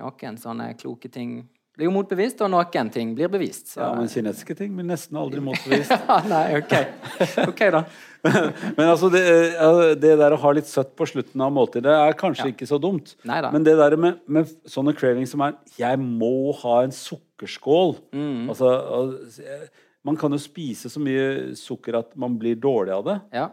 [0.00, 1.42] Noen sånne kloke ting
[1.76, 3.70] blir jo motbevist, og noen ting blir bevist.
[3.72, 3.80] Så.
[3.80, 5.90] Ja, men kinesiske ting blir nesten aldri motbevist.
[5.90, 6.74] Ja, nei, ok.
[7.48, 7.84] Ok, da.
[8.76, 9.22] Men altså, det,
[9.98, 12.52] det der å ha litt søtt på slutten av måltidet er kanskje Ja.
[12.54, 13.16] ikke så dumt.
[13.26, 13.50] Neida.
[13.50, 18.48] Men det der med, med sånne cravings som er 'jeg må ha en sukkerskål' Mm.
[18.52, 18.68] altså,
[20.04, 23.20] Man kan jo spise så mye sukker at man blir dårlig av det.
[23.32, 23.48] Ja.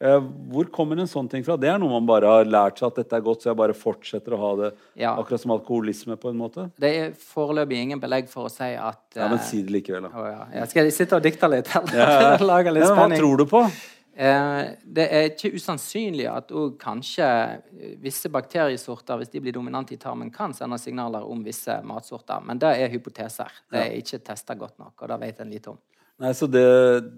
[0.00, 0.20] Eh,
[0.52, 1.56] hvor kommer en sånn ting fra?
[1.58, 3.74] Det er noe man bare har lært seg at dette er godt, så jeg bare
[3.74, 5.16] fortsetter å ha det Ja.
[5.18, 6.70] akkurat som alkoholisme, på en måte?
[6.78, 10.02] Det er foreløpig ingen belegg for å si at Ja, Men eh, si det likevel,
[10.06, 10.08] da.
[10.14, 10.46] å, ja.
[10.60, 11.74] Jeg skal sitte og dikte litt?
[11.74, 13.18] Eller lage litt Ja, hva spenning?
[13.18, 13.64] tror du på?
[14.18, 17.60] Eh, det er ikke usannsynlig at kanskje
[18.02, 22.40] visse bakteriesorter, hvis de blir dominante i tarmen, kan sende signaler om visse matsorter.
[22.44, 23.50] Men det er hypoteser.
[23.70, 25.78] Det er ikke testa godt nok, og det vet en lite om.
[26.18, 26.62] Nei, så det,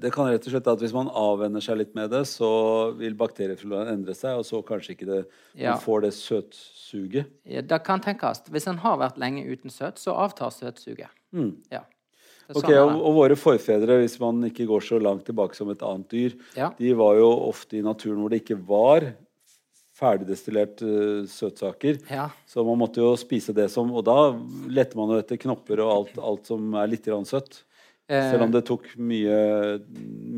[0.03, 2.51] det kan rett og slett at Hvis man avvenner seg litt med det, så
[2.98, 5.20] vil bakteriefloraen endre seg, og så kanskje ikke det,
[5.57, 5.72] Ja.
[5.72, 7.30] man får det søtsuget.
[7.48, 8.42] Ja, Det kan tenkes.
[8.53, 11.09] Hvis en har vært lenge uten søt, så avtar søtsuget.
[11.72, 11.80] Ja.
[12.51, 15.70] Er Ok, sånn og, og våre forfedre, hvis man ikke går så langt tilbake som
[15.70, 16.72] et annet dyr, Ja.
[16.76, 19.12] de var jo ofte i naturen hvor det ikke var
[19.96, 22.01] ferdigdestillert uh, søtsaker.
[22.11, 22.28] Ja.
[22.48, 24.32] Så man måtte jo spise det som Og da
[24.68, 27.62] lette man jo etter knopper og alt, alt som er litt søtt.
[28.11, 29.36] Eh, Selv om det tok mye,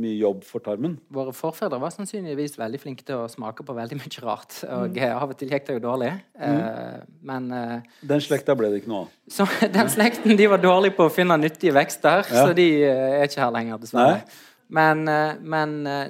[0.03, 0.99] mye jobb for tarmen.
[1.15, 4.59] Våre forfedre var sannsynligvis veldig flinke til å smake på veldig mye rart.
[4.61, 4.73] Mm.
[4.77, 6.13] Og eh, av og til gikk det jo dårlig.
[6.37, 7.09] Mm.
[7.33, 9.11] men eh, Den slekta ble det ikke noe av.
[9.33, 9.47] så
[9.79, 12.47] den slekten de var dårlige på å finne nyttige vekster, Ja.
[12.47, 14.21] så de eh, er ikke her lenger, dessverre.
[14.21, 14.49] Nei.
[14.73, 16.07] Men, eh, men eh,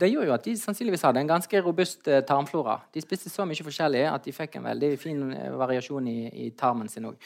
[0.00, 2.78] det gjorde jo at de sannsynligvis hadde en ganske robust eh, tarmflora.
[2.92, 6.50] De spiste så mye forskjellig at de fikk en veldig fin eh, variasjon i, i
[6.56, 7.16] tarmen sin òg.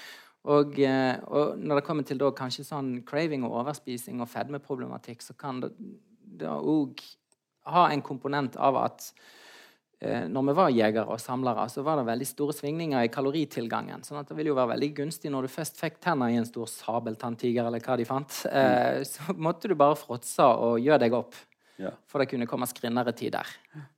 [0.49, 5.21] Og, eh, og når det kommer til da kanskje sånn craving og overspising og fedmeproblematikk,
[5.25, 7.03] så kan det òg
[7.69, 9.11] ha en komponent av at
[10.01, 14.07] eh, når vi var jegere og samlere, så var det veldig store svingninger i kaloritilgangen.
[14.07, 16.49] sånn at det ville jo være veldig gunstig når du først fikk tenner i en
[16.49, 21.21] stor sabeltanntiger, eller hva de fant, eh, så måtte du bare fråtse og gjøre deg
[21.21, 21.37] opp.
[21.81, 21.95] Ja.
[22.09, 23.49] For det kunne komme skrinnere tider.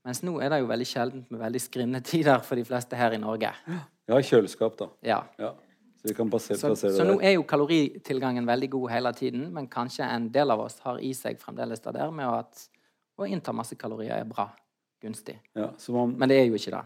[0.07, 3.15] Mens nå er det jo veldig sjeldent med veldig skrinne tider for de fleste her
[3.15, 3.51] i Norge.
[4.07, 4.87] Ja, kjøleskap, da.
[5.03, 5.19] Ja.
[5.43, 5.51] Ja.
[6.03, 10.29] Så basere, Så, så nå er jo kaloritilgangen veldig god hele tiden, men kanskje en
[10.35, 12.65] del av oss har i seg fremdeles det der med at
[13.19, 14.49] å innta masse kalorier er bra.
[15.03, 15.37] Gunstig.
[15.55, 16.83] Ja, så man, Men det er jo ikke det.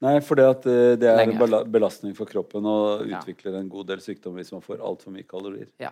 [0.00, 1.64] nei, for det, at eh, det er en Lenger.
[1.72, 5.68] belastning for kroppen og utvikler en god del sykdom hvis man får altfor mye kalorier.
[5.80, 5.90] Ja.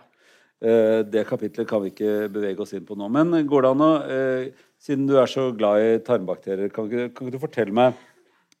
[0.61, 3.09] Eh, Det kapitlet kan vi ikke bevege oss inn på nå.
[3.09, 7.13] Men går det an å, eh, siden du er så glad i tarmbakterier, kan ikke,
[7.15, 7.93] kan ikke du fortelle meg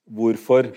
[0.09, 0.71] hvorfor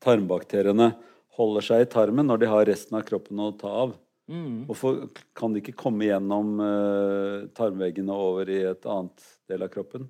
[0.00, 0.94] tarmbakteriene
[1.40, 3.96] holder seg i tarmen når de har resten av kroppen å ta av?
[4.30, 4.66] Mm.
[4.68, 10.06] Hvorfor kan de ikke komme gjennom uh, tarmveggene over i et annet del av kroppen?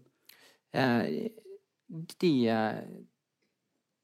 [0.76, 1.30] Eh,
[2.20, 2.82] de eh,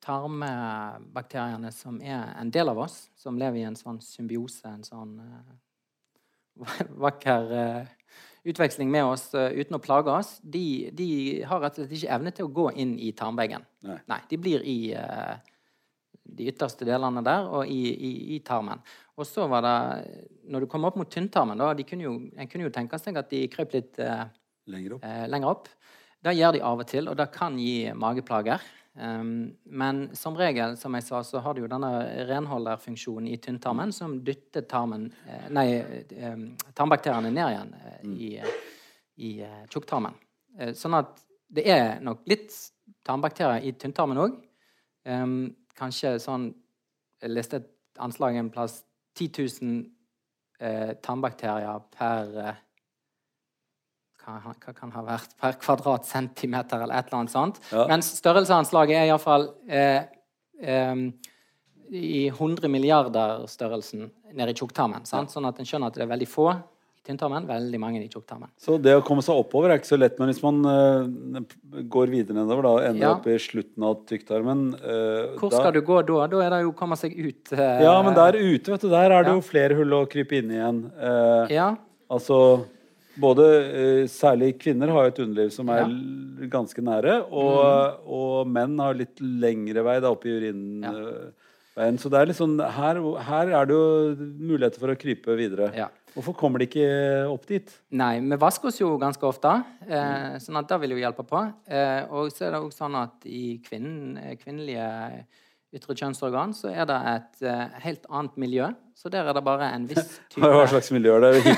[0.02, 5.14] tarmbakteriene som er en del av oss, som lever i en sånn symbiose, en sånn
[5.22, 5.52] eh,
[7.06, 7.92] vakker eh,
[8.46, 11.08] utveksling med oss eh, uten å plage oss, de, de
[11.46, 13.66] har rett og slett ikke evne til å gå inn i tarmveggen.
[13.86, 14.20] Nei.
[14.30, 15.54] de blir i eh,
[16.36, 18.82] de ytterste delene der og i, i, i tarmen.
[19.16, 19.76] Og så var det
[20.50, 23.16] Når du kom opp mot tynntarmen, da, de kunne jo, en kunne jo tenke seg
[23.18, 24.26] at de krøp litt eh,
[24.70, 25.06] Lenger opp?
[25.06, 25.70] eh, lenger opp.
[26.26, 28.62] Det gjør de av og til, og det kan gi mageplager.
[28.96, 31.90] Um, men som regel, som jeg sa, så har du jo denne
[32.30, 36.38] renholderfunksjonen i tynntarmen som dytter tarmen, eh, nei, eh,
[36.72, 38.30] tarmbakteriene ned igjen eh, i,
[39.28, 40.16] i eh, tjukktarmen.
[40.58, 41.20] Eh, sånn at
[41.52, 42.56] det er nok litt
[43.06, 44.40] tarmbakterier i tynntarmen òg.
[45.04, 46.50] Um, kanskje sånn
[47.22, 47.68] Jeg leste et
[48.04, 48.82] anslag en plass
[49.16, 49.30] 10
[49.62, 49.76] 000
[50.60, 52.58] eh, tannbakterier per eh,
[54.26, 57.60] hva, hva kan ha vært per kvadratcentimeter, eller et eller annet sånt.
[57.70, 57.86] Ja.
[57.88, 60.02] Mens størrelsesanslaget er iallfall eh,
[60.60, 61.04] eh,
[61.94, 65.06] i 100 milliarder-størrelsen nede i tjukktarmen.
[65.06, 66.50] Sånn at en skjønner at det er veldig få
[67.06, 68.50] tynntarmen, veldig mange i tjukktarmen.
[68.60, 71.40] Så det å komme seg oppover er ikke så lett, men hvis man uh,
[71.96, 73.14] går videre nedover, da, ender Ja.
[73.16, 76.26] opp i slutten av tykktarmen uh, Hvor da- skal du gå da?
[76.26, 77.52] Da er det jo å komme seg ut.
[77.54, 79.34] Uh, Ja, men der ute, vet du, der er det Ja.
[79.38, 80.80] jo flere hull å krype inn i igjen.
[81.50, 81.76] Ja,
[82.10, 82.66] Altså
[83.18, 83.44] både
[84.12, 86.46] Særlig kvinner har jo et underliv som er Ja.
[86.52, 91.98] ganske nære, og, og menn har litt lengre vei da opp i urinveien.
[92.00, 95.70] Så det er litt sånn her, her er det jo muligheter for å krype videre.
[95.76, 95.88] Ja.
[96.16, 96.84] Hvorfor kommer de ikke
[97.28, 97.72] opp dit?
[97.92, 99.50] Nei, vi vasker oss jo ganske ofte,
[99.84, 101.42] eh, sånn at det vil jo hjelpe på.
[101.68, 104.86] Eh, og så er det òg sånn at i kvinnen, eh, kvinnelige
[105.76, 108.70] ytre kjønnsorgan så er det et eh, helt annet miljø.
[108.96, 111.54] Så der er det bare en viss type Hva slags miljø er det?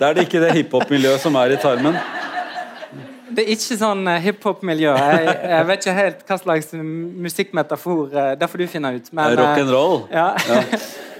[0.00, 2.00] Da er det ikke det hiphop-miljøet som er i tarmen.
[3.32, 4.96] Det er ikke sånn eh, hiphop-miljø.
[4.96, 6.72] Jeg, jeg vet ikke helt hva slags
[7.28, 9.12] musikkmetafor eh, Det får du finne ut.
[9.12, 10.06] Men, roll?
[10.08, 10.64] Ja, Ja.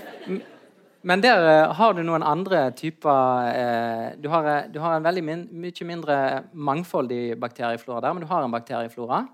[1.04, 5.06] Men der eh, har du noen andre typer eh, du, har, eh, du har en
[5.06, 6.18] veldig min, mye mindre
[6.54, 9.24] mangfoldig bakterieflora der, men du har en bakterieflora.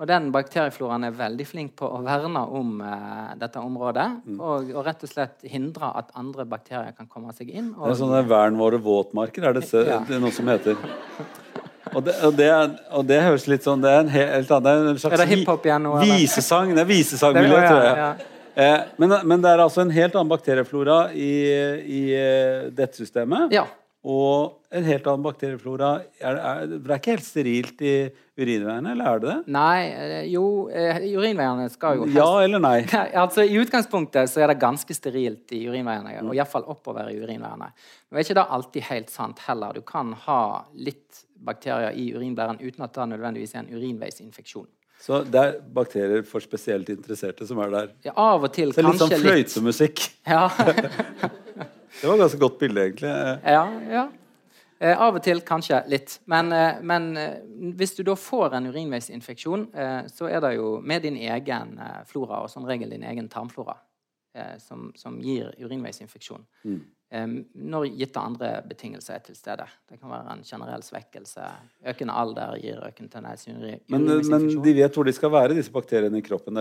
[0.00, 4.06] Og den bakteriefloraen er veldig flink på å verne om eh, dette området.
[4.38, 7.72] Og, og rett og slett hindre at andre bakterier kan komme seg inn.
[7.74, 9.98] Det er Og, sånne vern våre våtmarker, er det, se- Ja.
[10.08, 10.78] det noe som heter.
[11.90, 12.48] Og det, og, det,
[12.94, 15.22] og det høres litt sånn Det er en helt annen det er en slags Er
[15.24, 15.26] det
[15.66, 15.94] igjen nå.
[16.04, 16.70] Visesang.
[16.76, 17.96] Det er visesangmiljø, tror jeg.
[17.98, 18.39] ja.
[18.54, 21.34] Eh, men, men det er altså en helt annen bakterieflora i,
[21.84, 23.54] i eh, dette systemet.
[23.54, 23.66] ja.
[24.00, 25.88] Og en helt annen bakterieflora
[26.22, 27.90] er, er, Det er ikke helt sterilt i
[28.40, 29.52] urinveiene, eller er det det?
[29.52, 32.78] Nei, eh, jo Urinveiene skal jo helst Ja eller nei?
[32.94, 37.18] Nei, altså I utgangspunktet så er det ganske sterilt i urinveiene, og iallfall oppover i
[37.20, 37.68] urinveiene.
[38.08, 39.76] Nå er ikke det alltid helt sant heller.
[39.76, 40.40] Du kan ha
[40.72, 44.68] litt bakterier i urinblæren uten at det nødvendigvis er en urinveisinfeksjon.
[45.00, 47.92] Så det er bakterier for spesielt interesserte som er der.
[48.04, 50.02] Ja, av og til Så litt sånn fløytemusikk.
[50.28, 50.48] Ja,
[52.00, 53.10] Det var et ganske godt bilde, egentlig.
[53.44, 54.04] Ja, ja.
[54.80, 56.14] Eh, av og til kanskje litt.
[56.30, 57.42] Men, eh, men eh,
[57.76, 61.98] hvis du da får en urinveisinfeksjon, eh, så er det jo med din egen eh,
[62.08, 63.76] flora, og som regel din egen tarmflora,
[64.34, 66.46] eh, som, som gir urinveisinfeksjon.
[66.64, 66.80] Mm.
[67.12, 67.26] Eh,
[67.58, 69.64] når gitte andre betingelser er til stede.
[69.90, 71.42] Det kan være en generell svekkelse.
[71.90, 75.56] Økende alder gir økende tendens til uri- Men, men de vet hvor de skal være,
[75.58, 76.54] disse bakteriene i kroppen?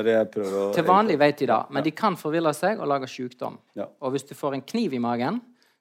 [0.73, 3.59] Til vanlig vet de det, men de kan forville seg og lage sykdom.
[3.77, 3.85] Ja.
[4.01, 5.37] Og hvis du får en kniv i magen,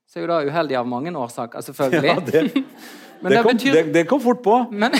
[0.08, 2.08] så er jo det uheldig av mange årsaker, selvfølgelig.
[2.14, 2.64] Ja, det,
[3.22, 4.56] Men det, det kom, betyr- det, kom fort på.
[4.70, 4.92] Men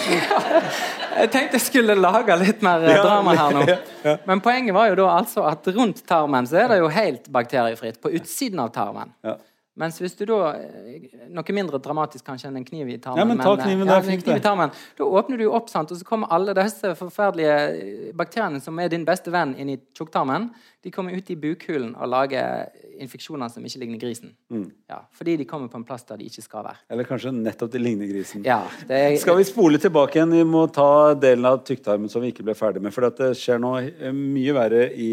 [1.19, 3.61] jeg tenkte jeg skulle lage litt mer eh, Ja, drama her nå.
[3.69, 4.15] ja, ja.
[4.27, 8.01] Men poenget var jo da altså at rundt tarmen så er det jo helt bakteriefritt.
[8.03, 9.13] På utsiden av tarmen.
[9.23, 9.37] Ja.
[9.79, 13.21] Mens hvis du da eh, Noe mindre dramatisk kanskje enn en kniv i tarmen.
[13.21, 14.43] Ja, men ta eh, kniven, ja, det er fint, i det.
[14.43, 18.79] tarmen, Da åpner du opp, sant, og så kommer alle disse forferdelige eh, bakteriene som
[18.83, 20.49] er din beste venn, inn i tjukktarmen.
[20.85, 22.69] De kommer ut i bukhulen og lager
[23.03, 24.33] infeksjoner som ikke ligner grisen.
[24.51, 24.67] Mm.
[24.91, 26.83] Ja, fordi de kommer på en plass der de ikke skal være.
[26.91, 28.45] Eller kanskje nettopp de ligner grisen.
[28.47, 30.35] Ja, det er, Skal vi spole tilbake igjen?
[30.35, 32.95] Vi må ta delen av tykktarmen som vi ikke ble ferdig med.
[32.95, 35.13] For det skjer noe eh, mye verre i,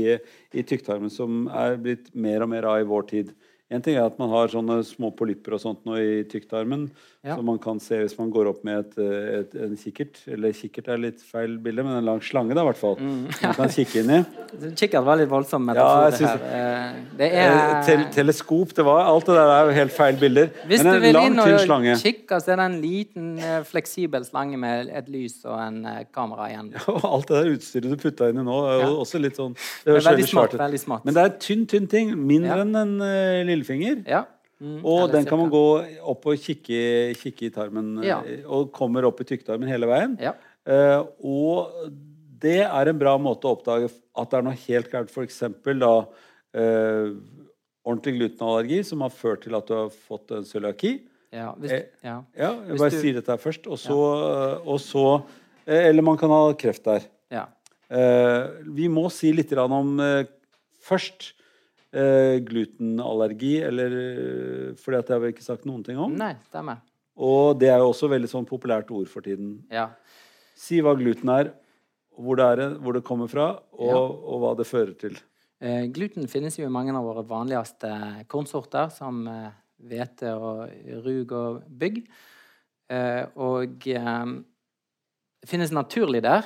[0.56, 3.36] i tykktarmen som er blitt mer og mer av i vår tid.
[3.74, 6.90] En ting er at man har sånne små polypper og sånt nå i tykktarmen,
[7.26, 7.36] Ja.
[7.40, 10.20] som man kan se hvis man går opp med et, eh, et, en kikkert.
[10.30, 13.00] Eller kikkert er litt feil bilde, men en lang slange, da, i hvert fall.
[13.02, 13.24] Mm.
[13.42, 14.20] Man kan kikke inn i.
[14.80, 16.44] Kikkert var litt voldsom Ja, metafor ja, synes her.
[16.60, 17.58] Eh, Det er...
[17.88, 20.52] tel er teleskop, det var Alt det der er jo helt feil bilder.
[20.70, 21.96] Hvis men du vil lang, inn og slange.
[22.04, 26.04] kikke, så er det en liten, eh, fleksibel slange med et lys og en eh,
[26.14, 26.70] kamera igjen.
[26.94, 28.94] Og alt det der utstyret du putta inn i nå, er jo Ja.
[29.02, 31.06] også litt sånn Det Det er veldig veldig svært veldig smart.
[31.10, 32.14] Men det er en tynn, tynn ting.
[32.16, 32.62] Mindre Ja.
[32.62, 34.04] enn en uh, lillefinger.
[34.08, 34.24] Ja.
[34.62, 35.62] Mm, Og den kan man gå
[36.08, 38.22] opp og kikke, kikke i tarmen, eh, Ja.
[38.48, 40.18] og kommer opp i tykktarmen hele veien.
[40.22, 40.32] Ja.
[40.66, 41.92] Uh, og
[42.40, 45.12] det er en bra måte å oppdage at det er noe helt gærent.
[45.12, 45.40] F.eks.
[45.80, 45.92] da
[46.56, 47.12] uh,
[47.86, 50.96] ordentlig glutenallergi som har ført til at du har fått en cøliaki.
[51.36, 52.24] Ja, hvis, Eh, ja.
[52.38, 53.68] Ja, jeg Hvis bare du- sier dette her først.
[53.68, 53.98] Og så,
[54.66, 55.24] og så
[55.68, 57.02] eh, Eller man kan ha kreft der.
[57.30, 57.46] ja.
[57.92, 60.24] Eh, vi må si litt om eh,
[60.82, 61.34] først
[61.96, 63.96] eh, glutenallergi, eller
[64.82, 66.14] For det har vi ikke sagt noen ting om.
[66.20, 66.82] Nei, stemmer.
[67.16, 69.62] Og det er jo også veldig sånn populært ord for tiden.
[69.72, 69.90] Ja.
[70.56, 71.54] Si hva gluten er,
[72.16, 74.02] hvor det, er, hvor det kommer fra, og, Ja.
[74.04, 75.16] og hva det fører til.
[75.64, 77.92] Eh, gluten finnes jo i mange av våre vanligste
[78.32, 79.50] kornsorter, som eh,
[79.88, 80.70] hvete og
[81.06, 82.02] rug og bygg.
[82.92, 84.26] Eh, og eh,
[85.42, 86.44] det finnes naturlig der.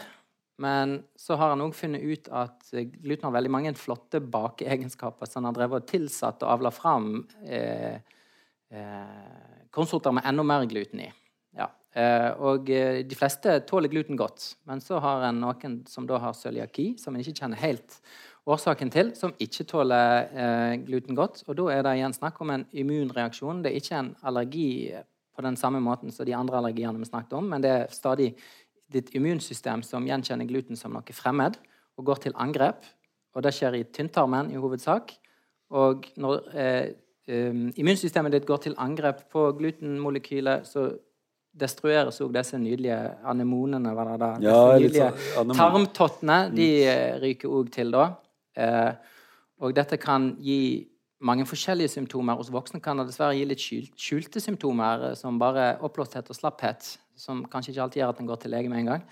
[0.59, 5.29] Men så har han òg funnet ut at eh, gluten har veldig mange flotte bakeegenskaper.
[5.29, 7.11] Så han har drevet og tilsatt og avla fram
[7.47, 8.01] eh,
[8.75, 11.09] eh, kornsorter med enda mer gluten i.
[11.55, 11.69] Ja.
[11.95, 14.51] Eh, og eh, de fleste tåler gluten godt.
[14.67, 18.01] Men så har en noen som da har cøliaki, som en ikke kjenner helt
[18.49, 21.45] årsaken til, som ikke tåler eh, gluten godt.
[21.47, 23.63] Og da er det igjen snakk om en immunreaksjon.
[23.63, 24.69] Det er ikke en allergi
[25.39, 28.33] på den samme måten som de andre allergiene vi snakket om, men det er stadig
[28.93, 31.59] ditt immunsystem som gjenkjenner gluten som noe fremmed
[31.99, 32.87] og går til angrep.
[33.35, 35.13] Og det skjer i tynntarmen i hovedsak.
[35.77, 36.87] Og når eh,
[37.29, 40.87] um, immunsystemet ditt går til angrep på glutenmolekylet, så
[41.59, 43.93] destrueres òg disse nydelige anemonene.
[43.93, 44.31] Hva det da?
[44.43, 48.07] Ja, Disse nydelige sånn tarmtottene de eh, ryker òg til da.
[48.57, 48.91] Eh,
[49.59, 50.87] og dette kan gi
[51.25, 52.37] mange forskjellige symptomer.
[52.39, 53.63] Hos voksne kan det dessverre gi litt
[53.99, 58.29] skjulte symptomer, eh, som bare oppblåsthet og slapphet, som kanskje ikke alltid gjør at en
[58.29, 59.03] går til lege med en gang.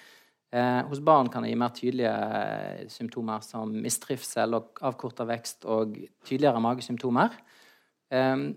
[0.55, 5.67] Eh, hos barn kan det gi mer tydelige eh, symptomer som mistrivsel og avkorta vekst
[5.67, 7.35] og tydeligere magesymptomer.
[8.15, 8.47] Eh,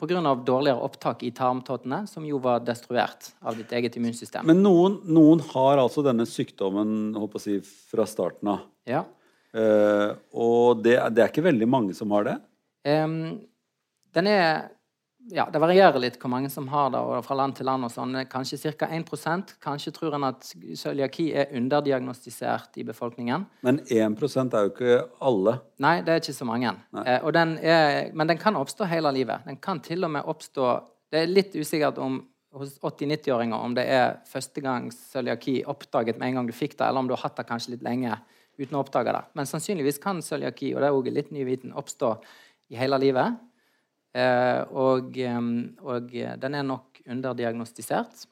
[0.00, 4.46] av dårligere opptak i tarmtottene, som jo var destruert av ditt eget immunsystem.
[4.48, 8.68] Men noen, noen har altså denne sykdommen håper jeg, fra starten av.
[8.88, 9.04] ja.
[9.50, 12.36] Eh, og det, det er ikke veldig mange som har det.
[12.86, 13.06] Eh,
[14.14, 14.70] den er
[15.28, 17.84] ja, Det varierer litt hvor mange som har det, og fra land til land.
[17.84, 18.16] og sånn.
[18.30, 18.88] Kanskje ca.
[18.88, 23.46] 1% Kanskje tror en at cøliaki er underdiagnostisert i befolkningen.
[23.62, 25.60] Men 1 er jo ikke alle.
[25.78, 26.74] Nei, det er ikke så mange.
[27.04, 29.44] Eh, den er, men den kan oppstå hele livet.
[29.46, 32.20] Den kan til og med oppstå Det er litt usikkert om
[32.54, 36.86] hos 80-90-åringer om det er første gang cøliaki oppdaget med en gang du fikk det,
[36.86, 38.14] eller om du har hatt det kanskje litt lenge
[38.60, 39.22] uten å oppdage det.
[39.34, 42.12] Men sannsynligvis kan cøliaki, og det er også litt ny viten, oppstå
[42.70, 43.38] i hele livet.
[44.14, 45.14] Eh, og,
[45.86, 48.26] og eh, den er nok underdiagnostisert.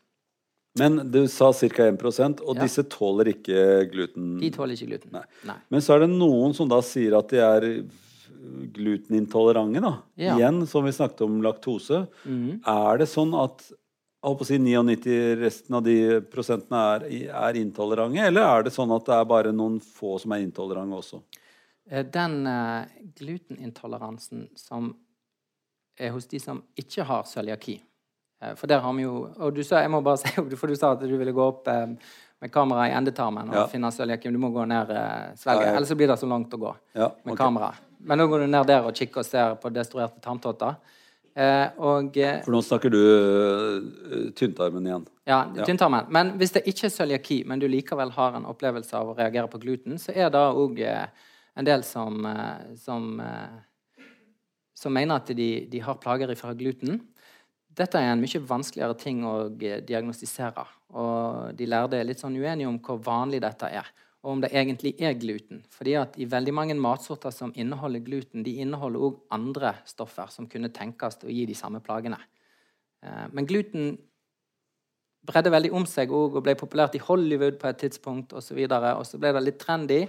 [0.78, 1.86] Men du sa ca.
[1.88, 2.62] 1 og Ja.
[2.62, 4.38] disse tåler ikke gluten.
[4.40, 5.12] De tåler ikke gluten.
[5.12, 5.24] Nei.
[5.48, 5.56] Nei.
[5.70, 7.66] Men så er det noen som da sier at de er
[8.74, 9.92] glutenintolerante, da.
[10.14, 10.36] Ja.
[10.36, 12.04] Igjen, som vi snakket om laktose.
[12.28, 15.96] Er det sånn at jeg håper å si 99 resten av de
[16.30, 20.34] prosentene er, er intolerante, eller er det sånn at det er bare noen få som
[20.34, 21.20] er intolerante også?
[21.90, 22.42] Eh, Den
[23.18, 24.92] glutenintoleransen som
[25.98, 27.76] er hos de som ikke har cøliaki
[28.42, 30.74] eh, For der har vi jo Og du sa, jeg må bare si, for du
[30.76, 31.86] sa at du ville gå opp eh,
[32.40, 33.66] med kamera i endetarmen og Ja.
[33.66, 34.30] finne cøliaki.
[34.30, 37.32] Du må gå ned eh, svelget, ellers blir det så langt å gå Ja, med
[37.34, 37.40] okay.
[37.44, 37.72] kamera.
[38.00, 40.76] Men nå går du ned der og kikker og ser på destruerte tarmtotter.
[41.34, 43.00] Eh, og For nå snakker du
[44.38, 45.06] tynntarmen igjen.
[45.26, 45.64] Ja, Ja.
[45.64, 46.06] tynntarmen.
[46.10, 49.48] Men hvis det ikke er cøliaki, men du likevel har en opplevelse av å reagere
[49.50, 50.78] på gluten, så er det òg
[51.56, 52.22] en del som,
[52.76, 53.20] som,
[54.78, 57.00] som mener at de, de har plager fra gluten.
[57.78, 60.66] Dette er en mye vanskeligere ting å eh, diagnostisere.
[60.98, 63.90] Og de lærde er litt sånn uenige om hvor vanlig dette er,
[64.22, 65.62] og om det egentlig er gluten.
[65.74, 70.48] Fordi at i veldig mange matsorter som inneholder gluten, de inneholder òg andre stoffer som
[70.50, 72.20] kunne tenkes å gi de samme plagene.
[73.02, 73.96] Eh, Men gluten
[75.28, 78.58] bredde veldig om seg og, ble populært i Hollywood på et tidspunkt osv.
[78.64, 80.02] Og, så og så ble det litt trendy.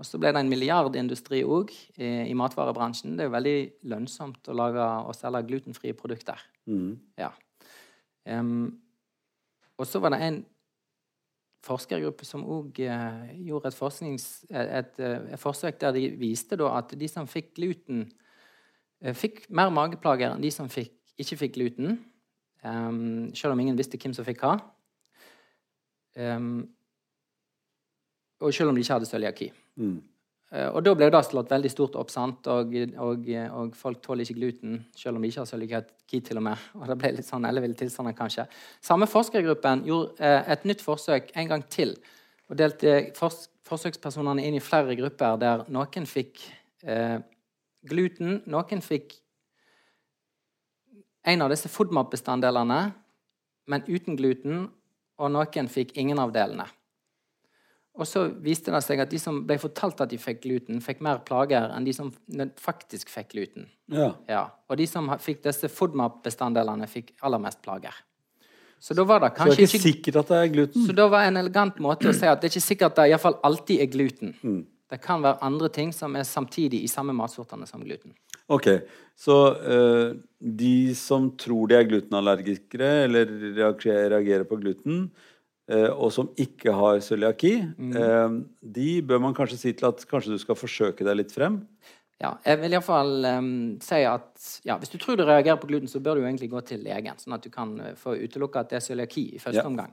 [0.00, 3.16] Og så ble det en milliardindustri òg i, i matvarebransjen.
[3.16, 3.58] Det er jo veldig
[3.92, 6.40] lønnsomt å lage og selge glutenfrie produkter.
[6.66, 6.96] Mm.
[7.20, 7.30] Ja.
[8.24, 8.80] Um,
[9.78, 10.40] og så var det en
[11.66, 16.94] forskergruppe som òg eh, gjorde et, et, eh, et forsøk der de viste da at
[16.98, 18.08] de som fikk gluten,
[19.02, 22.00] eh, fikk mer mageplager enn de som fikk, ikke fikk gluten.
[22.62, 24.54] Um, selv om ingen visste hvem som fikk hva.
[26.14, 26.68] Um,
[28.42, 29.48] og selv om de ikke hadde cøliaki.
[29.80, 30.00] Mm.
[30.52, 32.46] Eh, Og da ble det slått veldig stort opp, sant?
[32.52, 36.46] Og, og, og folk tåler ikke gluten, selv om de ikke har cøliaki til og
[36.48, 36.66] med.
[36.78, 38.46] Og det ble litt sånn elleville tilstander, kanskje.
[38.84, 41.96] Samme forskergruppen gjorde eh, et nytt forsøk en gang til.
[42.50, 46.42] Og delte fors forsøkspersonene inn i flere grupper der noen fikk
[46.84, 47.22] eh,
[47.88, 49.14] gluten, noen fikk
[51.30, 52.80] en av disse FODMAP-bestanddelene,
[53.70, 54.64] men uten gluten,
[55.22, 56.66] og noen fikk ingen av delene.
[58.00, 61.02] Og så viste det seg at de som ble fortalt at de fikk gluten, fikk
[61.04, 62.08] mer plager enn de som
[62.60, 63.68] faktisk fikk gluten.
[63.92, 64.14] Ja.
[64.30, 64.46] Ja.
[64.72, 67.98] Og de som fikk disse FODMAP-bestanddelene, fikk aller mest plager.
[68.82, 70.86] Så da var det Så det kanskje er ikke ikke sikkert at det er gluten.
[70.88, 73.10] Så da var en elegant måte å si at det er ikke sikkert at det
[73.10, 74.32] i hvert fall alltid er gluten.
[74.42, 74.62] Mm.
[74.92, 78.16] Det kan være andre ting som er samtidig i samme matsortene som gluten.
[78.52, 78.66] Ok,
[79.16, 83.30] så uh, de som tror de er glutenallergikere eller
[83.60, 85.06] reagerer, på gluten,
[85.70, 88.38] og som ikke har cøliaki, mm.
[88.74, 91.60] de bør man kanskje si til at kanskje du skal forsøke deg litt frem.
[92.22, 93.46] Ja, jeg vil iallfall um,
[93.82, 96.60] si at ja, hvis du tror du reagerer på gluten, så bør du egentlig gå
[96.68, 99.58] til legen, sånn at du kan eh, få utelukka at det er cøliaki i første
[99.62, 99.66] Ja.
[99.66, 99.90] omgang.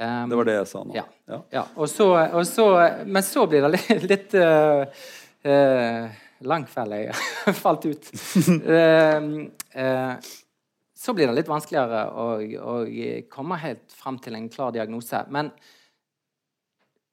[0.00, 0.94] Um, Det var det jeg sa nå.
[0.96, 1.04] Ja.
[1.28, 1.38] Ja.
[1.52, 2.66] Ja, og så, og så,
[3.06, 4.82] men så blir det litt, litt uh,
[5.46, 8.10] uh, Langfelle jeg falt ut.
[8.64, 9.28] uh,
[9.84, 10.30] uh,
[11.00, 12.24] så blir det litt vanskeligere å,
[12.60, 12.74] å
[13.32, 15.22] komme helt fram til en klar diagnose.
[15.32, 15.48] Men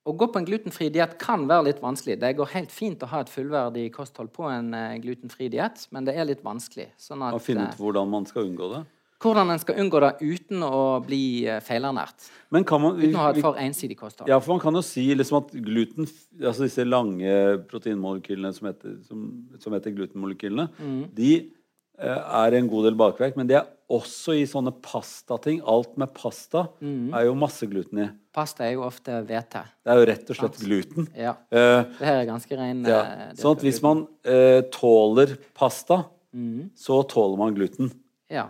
[0.08, 2.18] å gå på en glutenfri diett kan være litt vanskelig.
[2.20, 6.08] Det går helt fint å ha et fullverdig kosthold på en uh, glutenfri diett, men
[6.08, 6.90] det er litt vanskelig.
[7.00, 8.86] Sånn at, å finne eh, ut hvordan man skal unngå det.
[9.24, 12.30] hvordan en skal unngå det uten å bli uh, feilernært.
[12.56, 14.32] Men kan man, Uten å ha et for ensidig kosthold.
[14.32, 16.08] Ja, for man kan jo si liksom at gluten,
[16.40, 17.36] altså disse lange
[17.72, 19.28] proteinmolekylene som heter, som,
[19.64, 21.04] som heter glutenmolekylene, Mm.
[21.20, 21.54] de eh,
[21.98, 25.62] er en god del bakverk, men det er også i sånne pastating.
[25.66, 27.14] Alt med pasta Mm.
[27.16, 28.10] er jo masse gluten i.
[28.34, 29.64] Pasta er jo ofte hvete.
[29.84, 31.08] Det er jo rett og slett gluten.
[31.16, 31.32] Ja.
[31.50, 33.00] Eh, Det her er ganske ren ja.
[33.02, 36.70] eh, Sånn at hvis man uh, tåler pasta, mm.
[36.76, 37.90] så tåler man gluten.
[38.30, 38.50] Ja.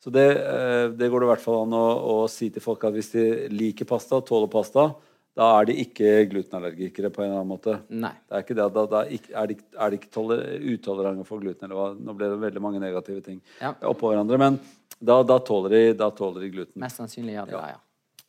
[0.00, 1.86] Så det, uh, det går det i hvert fall an å,
[2.22, 4.94] å si til folk at hvis de liker pasta, tåler pasta,
[5.36, 7.74] da er de ikke glutenallergikere på en eller annen måte.
[7.92, 8.12] Nei.
[8.24, 11.66] Det er ikke det, da, da er de, er de ikke toler, utolerante for gluten.
[11.68, 11.88] Eller hva?
[11.92, 13.74] Nå ble det veldig mange negative ting Ja.
[13.90, 14.38] oppå hverandre.
[14.40, 14.56] Men
[14.96, 16.80] da, da, tåler de, da tåler de gluten.
[16.80, 17.80] Mest sannsynlig gjør det det, ja.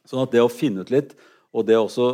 [0.08, 1.16] Sånn at det å finne ut litt,
[1.56, 2.10] og det å også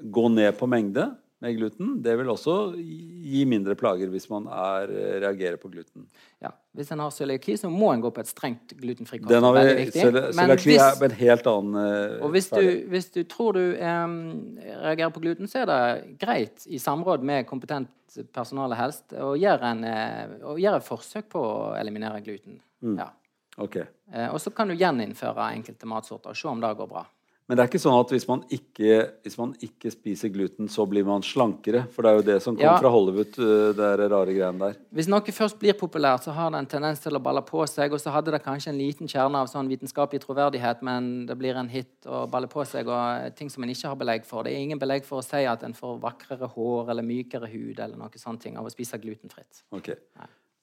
[0.00, 1.10] gå ned på mengde
[1.40, 1.92] med gluten.
[2.02, 6.04] Det vil også gi mindre plager hvis man er, eh, reagerer på gluten.
[6.42, 9.30] Ja, Hvis en har cøliaki, så må en gå på et strengt glutenfri kost.
[9.32, 12.62] Den har vi, Cøliaki er på en helt annen uh, Og hvis du,
[12.92, 17.48] hvis du tror du um, reagerer på gluten, så er det greit i samråd med
[17.48, 17.90] kompetent
[18.34, 22.60] personale helst å gjøre, en, eh, å gjøre et forsøk på å eliminere gluten.
[22.82, 22.98] Mm.
[22.98, 23.10] Ja.
[23.58, 23.88] Okay.
[24.12, 27.04] Uh, og så kan du gjeninnføre enkelte matsorter og se om det går bra.
[27.50, 28.96] Men det er ikke sånn at hvis man ikke,
[29.26, 31.80] hvis man ikke spiser gluten, så blir man slankere?
[31.90, 32.76] For det er jo det som kom Ja.
[32.78, 34.76] fra Hollywood, eh, det rare greiene der.
[34.94, 37.90] Hvis noe først blir populært, så har det en tendens til å balle på seg,
[37.92, 41.56] og så hadde det kanskje en liten kjerne av sånn vitenskapelig troverdighet, men det blir
[41.56, 44.44] en hit og baller på seg, og ting som en ikke har belegg for.
[44.44, 47.80] Det er ingen belegg for å si at en får vakrere hår eller mykere hud
[47.80, 49.64] eller noe sånne ting av å spise glutenfritt.
[49.72, 49.90] Ok.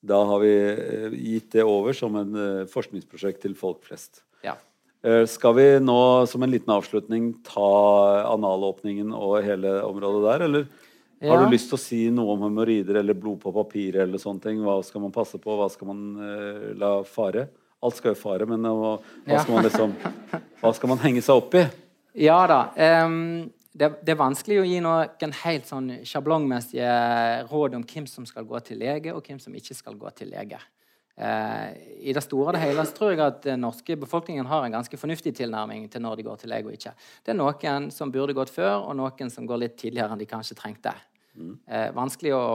[0.08, 4.24] Da har vi eh, gitt det over som en eh, forskningsprosjekt til folk flest.
[4.42, 4.56] Ja.
[5.08, 7.68] Eh, Skal vi nå som en liten avslutning ta
[8.34, 10.68] analåpningen og hele området der, eller
[11.32, 13.96] har du lyst til å si noe om hemoroider eller blod på papir?
[14.04, 14.60] eller sånne ting?
[14.62, 17.48] Hva skal man passe på, hva skal man uh, la fare?
[17.82, 19.42] Alt skal jo fare, men hva, hva Ja.
[19.42, 19.96] skal man liksom
[20.62, 21.64] Hva skal man henge seg opp i?
[22.28, 22.60] Ja da.
[23.06, 26.94] Um, det, det er vanskelig å gi noen helt sånn sjablongmessige
[27.50, 30.32] råd om hvem som skal gå til lege, og hvem som ikke skal gå til
[30.34, 30.58] lege.
[31.18, 31.70] Eh,
[32.10, 34.76] I det store og det hele så tror jeg at den norske befolkningen har en
[34.78, 36.94] ganske fornuftig tilnærming til når de går til lege og ikke.
[37.26, 40.30] Det er noen som burde gått før, og noen som går litt tidligere enn de
[40.30, 40.94] kanskje trengte.
[41.66, 42.46] Eh, vanskelig å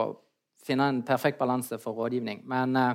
[0.63, 2.45] finne en perfekt balanse for rådgivning.
[2.51, 2.95] Men eh,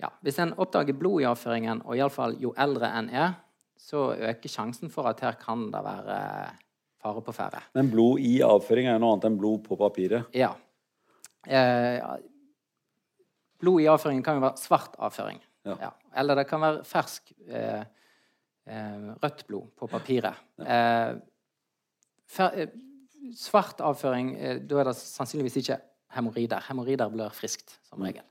[0.00, 3.36] ja, hvis en oppdager blod i avføringen, og iallfall jo eldre en er,
[3.76, 6.18] så øker sjansen for at her kan det være
[7.02, 7.60] fare på ferde.
[7.74, 10.30] Men blod i avføring er noe annet enn blod på papiret.
[10.38, 10.52] Ja.
[11.42, 11.98] Eh,
[13.62, 15.38] blod i avføringen kan jo være svart avføring.
[15.68, 15.92] Ja.
[16.18, 17.84] Eller det kan være fersk eh,
[18.66, 20.34] eh, rødt blod på papiret.
[20.58, 21.12] Eh,
[22.26, 22.74] fer, eh,
[23.38, 24.34] svart avføring,
[24.66, 25.78] da er det sannsynligvis ikke
[26.16, 26.64] hemoroider.
[26.68, 28.24] Hemoroider blør friskt, som regel.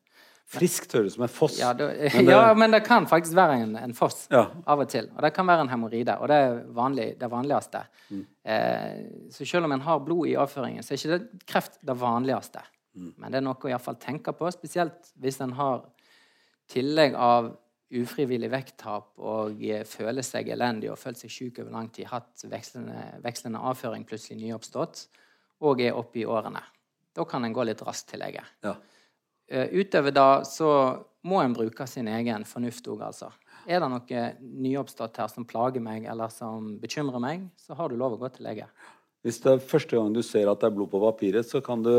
[0.52, 1.56] Friskt høres ut som en foss.
[1.62, 4.50] Ja, da, Men det- ja, men det kan faktisk være en, en foss Ja.
[4.68, 5.08] av og til.
[5.16, 7.86] Og det kan være en hemoroide, og det er vanlig, det vanligste.
[8.12, 9.00] Eh,
[9.32, 12.60] så selv om en har blod i avføringen, så er ikke det kreft det vanligste.
[12.94, 15.86] Men det er noe å iallfall tenke på, spesielt hvis en har
[16.72, 17.52] tillegg av
[17.92, 22.46] ufrivillig vekttap og eh, føler seg elendig og følt seg syk over lang tid, hatt
[22.48, 25.04] vekslende, vekslende avføring plutselig nyoppstått,
[25.68, 26.64] og er oppe i årene.
[27.12, 28.44] Da kan en gå litt raskt til lege.
[28.64, 28.78] Ja.
[29.52, 30.72] Eh, utover det så
[31.28, 33.30] må en bruke sin egen fornuft òg, altså.
[33.68, 38.00] Er det noe nyoppstått her som plager meg, eller som bekymrer meg, så har du
[38.00, 38.70] lov å gå til lege.
[39.22, 41.84] Hvis det er første gang du ser at det er blod på papiret, så kan
[41.86, 41.94] du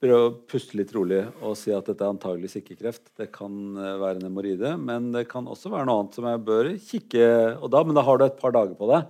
[0.00, 3.04] prøve å puste litt rolig og si at dette er antageligvis ikke kreft.
[3.16, 6.42] Det kan eh, være en hemoroide, men det kan også være noe annet som jeg
[6.46, 7.28] bør kikke
[7.60, 9.06] og da, Men da har du et par dager på deg.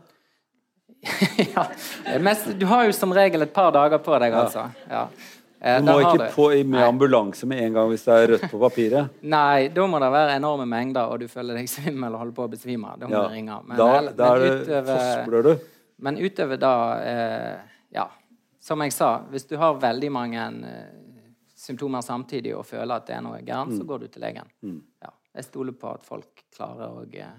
[1.54, 1.66] ja.
[2.22, 4.68] Mest, du har jo som regel et par dager på deg, altså.
[4.90, 5.06] Ja.
[5.60, 8.50] Eh, Du må ikke på i- med ambulanse med en gang hvis det er rødt
[8.50, 9.10] på papiret.
[9.36, 12.46] Nei, da må det være enorme mengder, og du føler deg svimmel og holder på
[12.46, 12.94] å besvime.
[13.00, 13.22] Da må Ja.
[13.28, 13.58] du ringe.
[13.66, 15.58] Men, Da, men, da men utover-.
[15.98, 17.56] Men utover da eh,
[18.66, 20.94] som jeg sa, hvis du har veldig mange eh,
[21.56, 23.78] symptomer samtidig og føler at det er noe gærent, Mm.
[23.78, 24.48] så går du til legen.
[25.02, 27.36] Ja, jeg stoler på at folk klarer å, eh,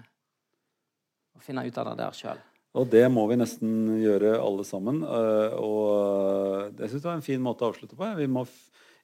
[1.36, 2.40] å finne ut av det der sjøl.
[2.78, 3.70] Og det må vi nesten
[4.02, 5.02] gjøre alle sammen.
[5.02, 8.08] øh, Og jeg syns det var en fin måte å avslutte på.
[8.18, 8.46] Vi må,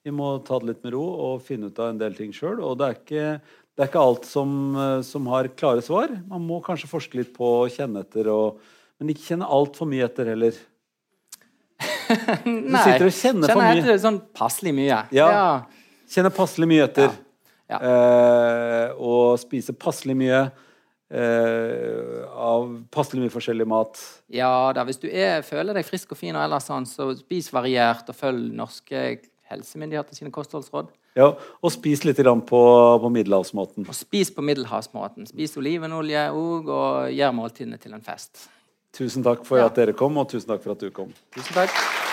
[0.04, 2.60] vi må ta det litt med ro og finne ut av en del ting sjøl.
[2.62, 3.40] Og det er ikke,
[3.74, 6.12] det er ikke alt som, som har klare svar.
[6.28, 8.60] Man må kanskje forske litt på og kjenne etter, og,
[9.00, 10.52] men ikke kjenne altfor mye etter heller.
[12.44, 13.78] Nei, sitter og kjenner for mye.
[13.80, 15.00] etter sånn passelig mye.
[15.14, 15.28] Ja.
[16.10, 17.14] kjenner passelig mye etter.
[17.70, 17.80] Ja.
[17.80, 24.00] Eh, og spiser passelig mye eh, av passelig mye forskjellig mat.
[24.32, 27.48] Ja da, hvis du er, føler deg frisk og fin og ellers sånn, så spis
[27.54, 29.06] variert og følg norske
[29.50, 30.92] helsemyndigheter sine kostholdsråd.
[31.14, 31.28] Ja,
[31.62, 32.60] og spis litt på,
[33.00, 33.86] på middelhavsmåten.
[33.86, 35.28] Og spis på middelhavsmåten.
[35.30, 38.48] Spis olivenolje òg, og gjør måltidene til en fest.
[38.94, 41.10] Tusen takk for at dere kom, og tusen takk for at du kom.
[41.34, 42.03] Tusen takk.